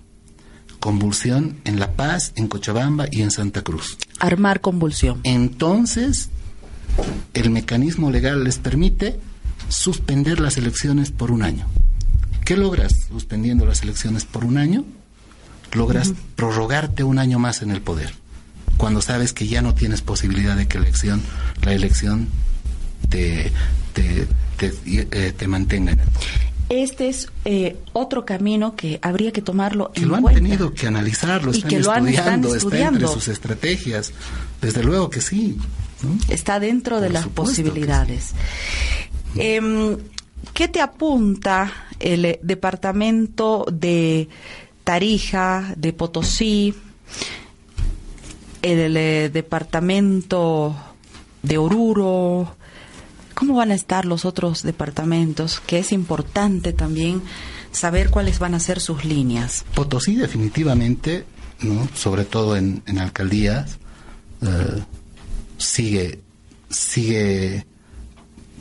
[0.79, 3.97] Convulsión en La Paz, en Cochabamba y en Santa Cruz.
[4.19, 5.19] Armar convulsión.
[5.23, 6.29] Entonces,
[7.33, 9.19] el mecanismo legal les permite
[9.67, 11.67] suspender las elecciones por un año.
[12.45, 14.85] ¿Qué logras suspendiendo las elecciones por un año?
[15.73, 18.20] Logras prorrogarte un año más en el poder
[18.81, 21.21] cuando sabes que ya no tienes posibilidad de que elección,
[21.61, 22.27] la elección
[23.09, 23.51] te,
[23.93, 24.27] te,
[24.87, 26.29] eh, mantenga en el poder.
[26.69, 31.51] Este es eh, otro camino que habría que tomarlo que lo han tenido que analizarlo,
[31.51, 34.13] están, estudiando, está entre sus estrategias.
[34.59, 35.59] Desde luego que sí.
[36.27, 38.31] Está dentro de las posibilidades.
[39.35, 39.95] Em,
[40.55, 44.27] ¿Qué te apunta el eh, departamento de
[44.83, 46.73] Tarija, de Potosí,
[48.61, 50.75] el, eh, departamento
[51.43, 52.55] de Oruro,
[53.33, 55.59] ¿cómo van a estar los otros departamentos?
[55.65, 57.21] Que es importante también
[57.71, 59.65] saber cuáles van a ser sus líneas.
[59.73, 61.25] Potosí definitivamente,
[61.61, 61.87] ¿no?
[61.95, 63.77] sobre todo en, alcaldías,
[64.41, 64.83] eh,
[65.57, 66.21] sigue,
[66.69, 67.65] sigue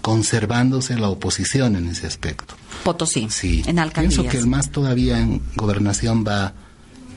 [0.01, 2.55] conservándose la oposición en ese aspecto.
[2.85, 3.63] Potosí, sí.
[3.67, 4.15] en alcaldías.
[4.15, 6.55] Pienso que el más todavía en gobernación va,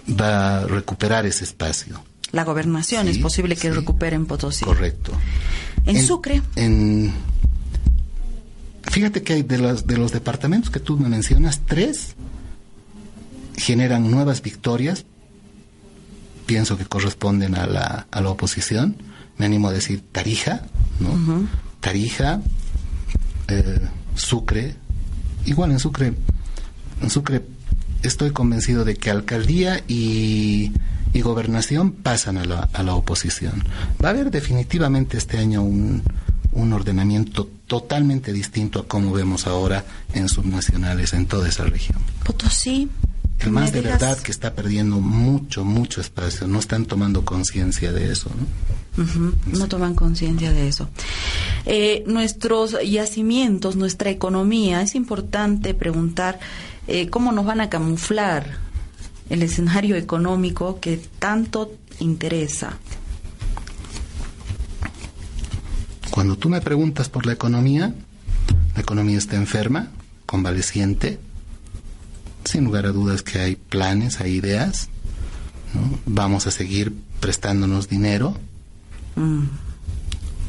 [0.10, 2.04] va a recuperar ese espacio
[2.34, 3.08] la gobernación.
[3.08, 4.66] es posible que recuperen Potosí.
[4.66, 5.14] Correcto.
[5.86, 6.42] ¿En, Sucre?
[6.56, 7.14] En,
[8.92, 12.16] fíjate que hay de los, de los departamentos que tú me mencionas, tres
[13.56, 15.06] generan nuevas victorias.
[16.48, 18.98] Pienso que corresponden a la, a la oposición.
[19.38, 20.64] Me animo a decir Tarija,
[21.00, 21.48] ¿no?
[21.80, 22.42] Tarija,
[23.48, 23.80] eh,
[24.16, 24.76] Sucre.
[25.46, 26.14] Igual en Sucre,
[27.02, 27.44] en Sucre
[28.02, 30.72] estoy convencido de que alcaldía y
[31.14, 33.64] y gobernación pasan a la, a la oposición.
[34.04, 36.04] Va a haber definitivamente este año un,
[36.54, 39.84] un ordenamiento totalmente distinto a como vemos ahora
[40.14, 42.00] en subnacionales en toda esa región.
[42.24, 42.90] Potosí.
[43.40, 46.48] El más de verdad que está perdiendo mucho, mucho espacio.
[46.48, 48.30] No están tomando conciencia de eso.
[48.30, 49.34] ¿no?
[49.58, 50.88] no toman conciencia de eso.
[51.66, 56.40] Eh, nuestros yacimientos, nuestra economía, es importante preguntar
[56.88, 58.60] eh, cómo nos van a camuflar
[59.34, 62.78] el escenario económico que tanto interesa.
[66.12, 67.94] Cuando tú me preguntas por la economía,
[68.76, 69.90] la economía está enferma,
[70.26, 71.20] convaleciente,
[72.46, 74.90] sin lugar a dudas que hay planes, hay ideas,
[76.06, 78.38] vamos a seguir prestándonos dinero,
[79.16, 79.44] Mm.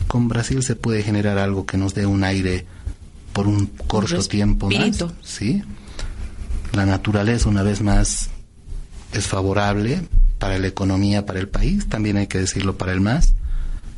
[0.06, 2.66] Con Brasil se puede generar algo que nos dé un aire
[3.32, 5.04] por un corto tiempo más.
[5.22, 5.62] ¿sí?
[6.72, 8.30] La naturaleza, una vez más,
[9.14, 10.02] es favorable
[10.38, 13.34] para la economía, para el país, también hay que decirlo para el MAS.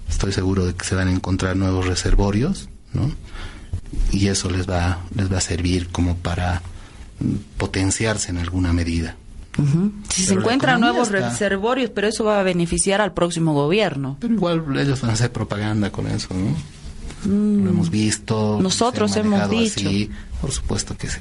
[0.08, 3.10] Estoy seguro de que se van a encontrar nuevos reservorios, ¿no?
[4.12, 6.62] Y eso les va, les va a servir como para
[7.20, 9.16] mm, potenciarse en alguna medida.
[10.10, 14.18] Si se encuentran nuevos reservorios, pero eso va a beneficiar al próximo gobierno.
[14.20, 16.54] Pero igual ellos van a hacer propaganda con eso, ¿no?
[17.32, 17.64] Mm.
[17.64, 18.58] Lo hemos visto.
[18.60, 19.90] Nosotros hemos dicho.
[20.40, 21.20] por supuesto que sí.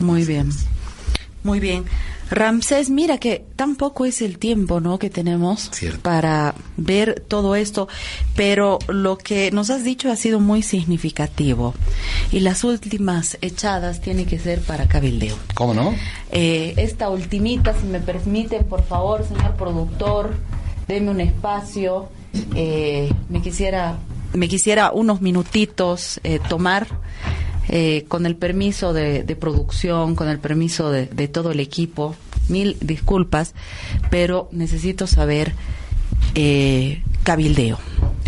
[0.00, 0.50] Muy bien.
[1.46, 1.84] Muy bien.
[2.28, 4.98] Ramsés, mira que tampoco es el tiempo, ¿no?
[4.98, 5.70] Que tenemos
[6.02, 7.86] para ver todo esto,
[8.34, 11.72] pero lo que nos has dicho ha sido muy significativo
[12.32, 15.36] y las últimas echadas tienen que ser para cabildeo.
[15.54, 15.94] ¿Cómo no?
[16.32, 20.34] Eh, esta ultimita, si me permiten, por favor, señor productor,
[20.88, 22.08] deme un espacio.
[22.56, 23.98] Eh, me quisiera,
[24.34, 26.88] me quisiera unos minutitos eh, tomar
[27.68, 32.14] eh, con el permiso de, producción, con el permiso de, todo el equipo,
[32.48, 33.54] mil disculpas,
[34.10, 35.52] pero necesito saber
[36.34, 37.78] eh, cabildeo,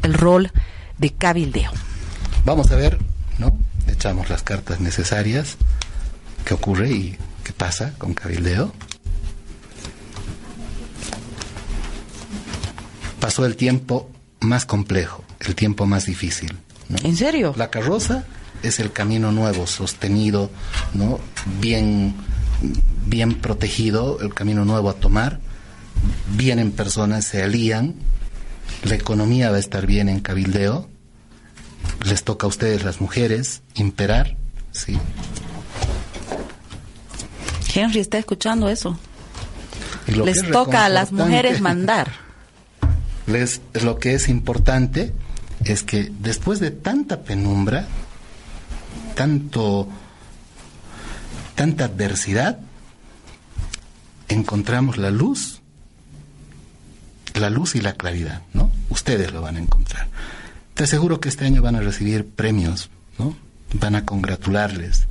[0.03, 0.51] el rol
[0.99, 1.71] de cabildeo.
[2.45, 2.99] Vamos a ver,
[3.39, 3.57] ¿no?
[3.87, 5.57] Echamos las cartas necesarias,
[6.45, 8.73] qué ocurre y qué pasa con cabildeo.
[13.21, 14.11] Pasó el tiempo
[14.41, 16.57] más complejo, el tiempo más difícil.
[17.03, 17.55] ¿En serio?
[17.57, 18.25] La carroza
[18.63, 20.51] es el camino nuevo, sostenido,
[20.95, 21.21] ¿no?
[21.61, 22.15] Bien,
[23.07, 25.41] bien protegido, el camino nuevo a tomar.
[26.37, 27.95] Vienen personas, se alían,
[28.85, 30.89] la economía va a estar bien en cabildeo,
[32.05, 34.37] les toca a ustedes las mujeres imperar,
[34.73, 34.99] ¿sí?
[37.75, 38.99] Henry está escuchando eso.
[40.07, 42.13] Les toca a las mujeres mandar.
[43.27, 45.13] Les, lo que es importante
[45.65, 47.87] es que después de tanta penumbra,
[49.19, 49.89] tanto,
[51.57, 52.61] tanta adversidad,
[54.29, 55.61] encontramos la luz,
[57.35, 58.71] la luz y la claridad, ¿no?
[58.91, 60.07] Ustedes lo van a encontrar.
[60.75, 63.37] Te aseguro que este año van a recibir premios, ¿no?
[63.73, 65.09] Van a congratularles.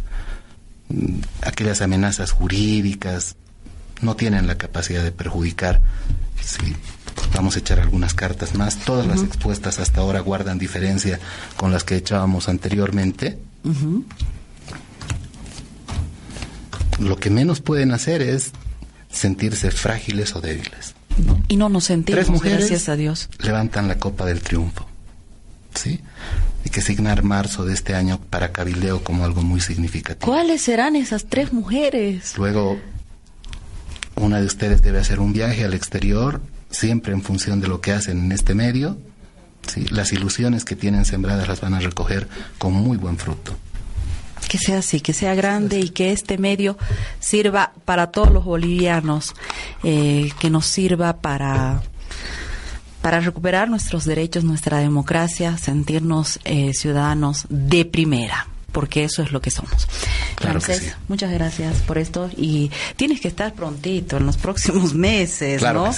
[0.87, 3.35] Mm, aquellas amenazas jurídicas
[4.01, 5.81] no tienen la capacidad de perjudicar.
[6.41, 6.77] Sí,
[7.33, 8.77] vamos a echar algunas cartas más.
[8.77, 11.19] Todas las expuestas hasta ahora guardan diferencia
[11.57, 13.37] con las que echábamos anteriormente.
[16.99, 18.51] Lo que menos pueden hacer es
[19.11, 20.95] sentirse frágiles o débiles.
[21.47, 23.29] Y no nos sentimos, Tres mujeres gracias a Dios.
[23.39, 24.85] Levantan la copa del triunfo.
[25.73, 25.99] ¿Sí?
[26.63, 30.31] Hay que signar marzo de este año para Cabildeo como algo muy significativo.
[30.31, 32.37] ¿Cuáles serán esas tres mujeres?
[32.37, 32.79] Luego,
[34.15, 37.93] una de ustedes debe hacer un viaje al exterior, siempre en función de lo que
[37.93, 38.97] hacen en este medio,
[39.89, 43.55] las ilusiones que tienen sembradas las van a recoger con muy buen fruto.
[44.47, 46.77] Que sea así, que sea grande y que este medio
[47.19, 49.33] sirva para todos los bolivianos,
[49.83, 51.81] eh, que nos sirva para
[53.01, 58.47] para recuperar nuestros derechos, nuestra democracia, sentirnos eh, ciudadanos de primera
[58.77, 59.87] porque eso es lo que somos.
[60.35, 60.59] Claro
[61.07, 65.89] muchas gracias por esto y tienes que estar prontito en los próximos meses, ¿no?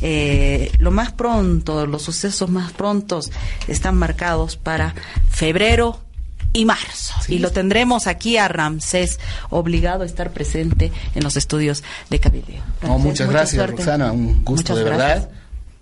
[0.00, 3.32] Eh, lo más pronto, los sucesos más prontos
[3.66, 4.94] están marcados para
[5.28, 5.98] febrero
[6.52, 7.14] y marzo.
[7.26, 9.18] Y lo tendremos aquí a Ramsés,
[9.48, 12.62] obligado a estar presente en los estudios de Cabildo.
[12.96, 14.12] muchas gracias, Roxana.
[14.12, 15.30] Un gusto de verdad.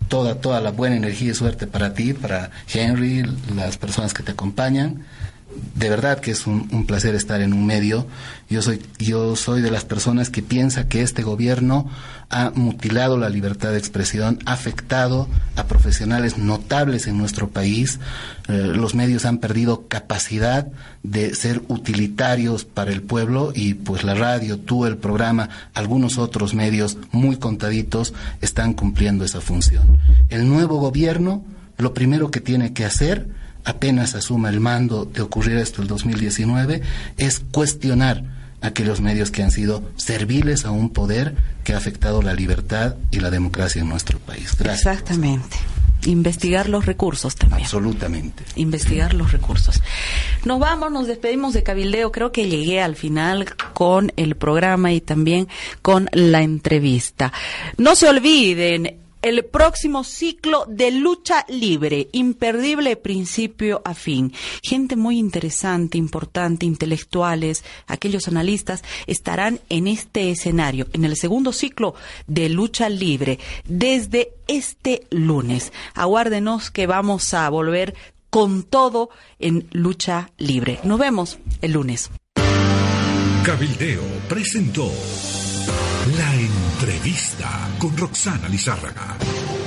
[0.09, 3.23] Toda, toda la buena energía y suerte para ti, para Henry,
[3.55, 5.05] las personas que te acompañan
[5.75, 8.07] de verdad que es un, placer estar en un medio.
[8.51, 11.89] Yo soy, yo soy de las personas que piensa que este gobierno
[12.31, 18.01] ha mutilado la libertad de expresión, ha afectado a profesionales notables en nuestro país.
[18.49, 20.69] Eh, los medios han perdido capacidad
[21.03, 26.55] de ser utilitarios para el pueblo y pues la radio, tú, el programa, algunos otros
[26.55, 29.99] medios muy contaditos están cumpliendo esa función.
[30.29, 31.45] El nuevo gobierno
[31.79, 33.29] lo primero que tiene que hacer
[33.65, 36.83] apenas asuma el mando de ocurrir esto el 2019,
[37.17, 38.25] es cuestionar
[38.61, 41.35] aquellos medios que han sido serviles a un poder
[41.65, 44.57] que ha afectado la libertad y la democracia en nuestro país.
[44.61, 45.57] Exactamente.
[46.07, 47.63] Investigar los recursos también.
[47.63, 48.45] Absolutamente.
[48.55, 49.83] Investigar los recursos.
[50.45, 52.13] Nos vamos, nos despedimos de Cabildeo.
[52.13, 55.49] Creo que llegué al final con el programa y también
[55.83, 57.33] con la entrevista.
[57.79, 64.33] No se olviden, el próximo ciclo de lucha libre, imperdible principio a fin.
[64.63, 71.95] Gente muy interesante, importante, intelectuales, aquellos analistas estarán en este escenario, en el segundo ciclo
[72.27, 75.73] de lucha libre, desde este lunes.
[75.95, 77.95] Aguárdenos que vamos a volver
[78.31, 80.81] con todo en lucha libre.
[80.85, 82.11] Nos vemos el lunes.
[83.45, 84.91] Cabildeo presentó
[86.17, 89.58] la entrevista con Roxana Lizárraga.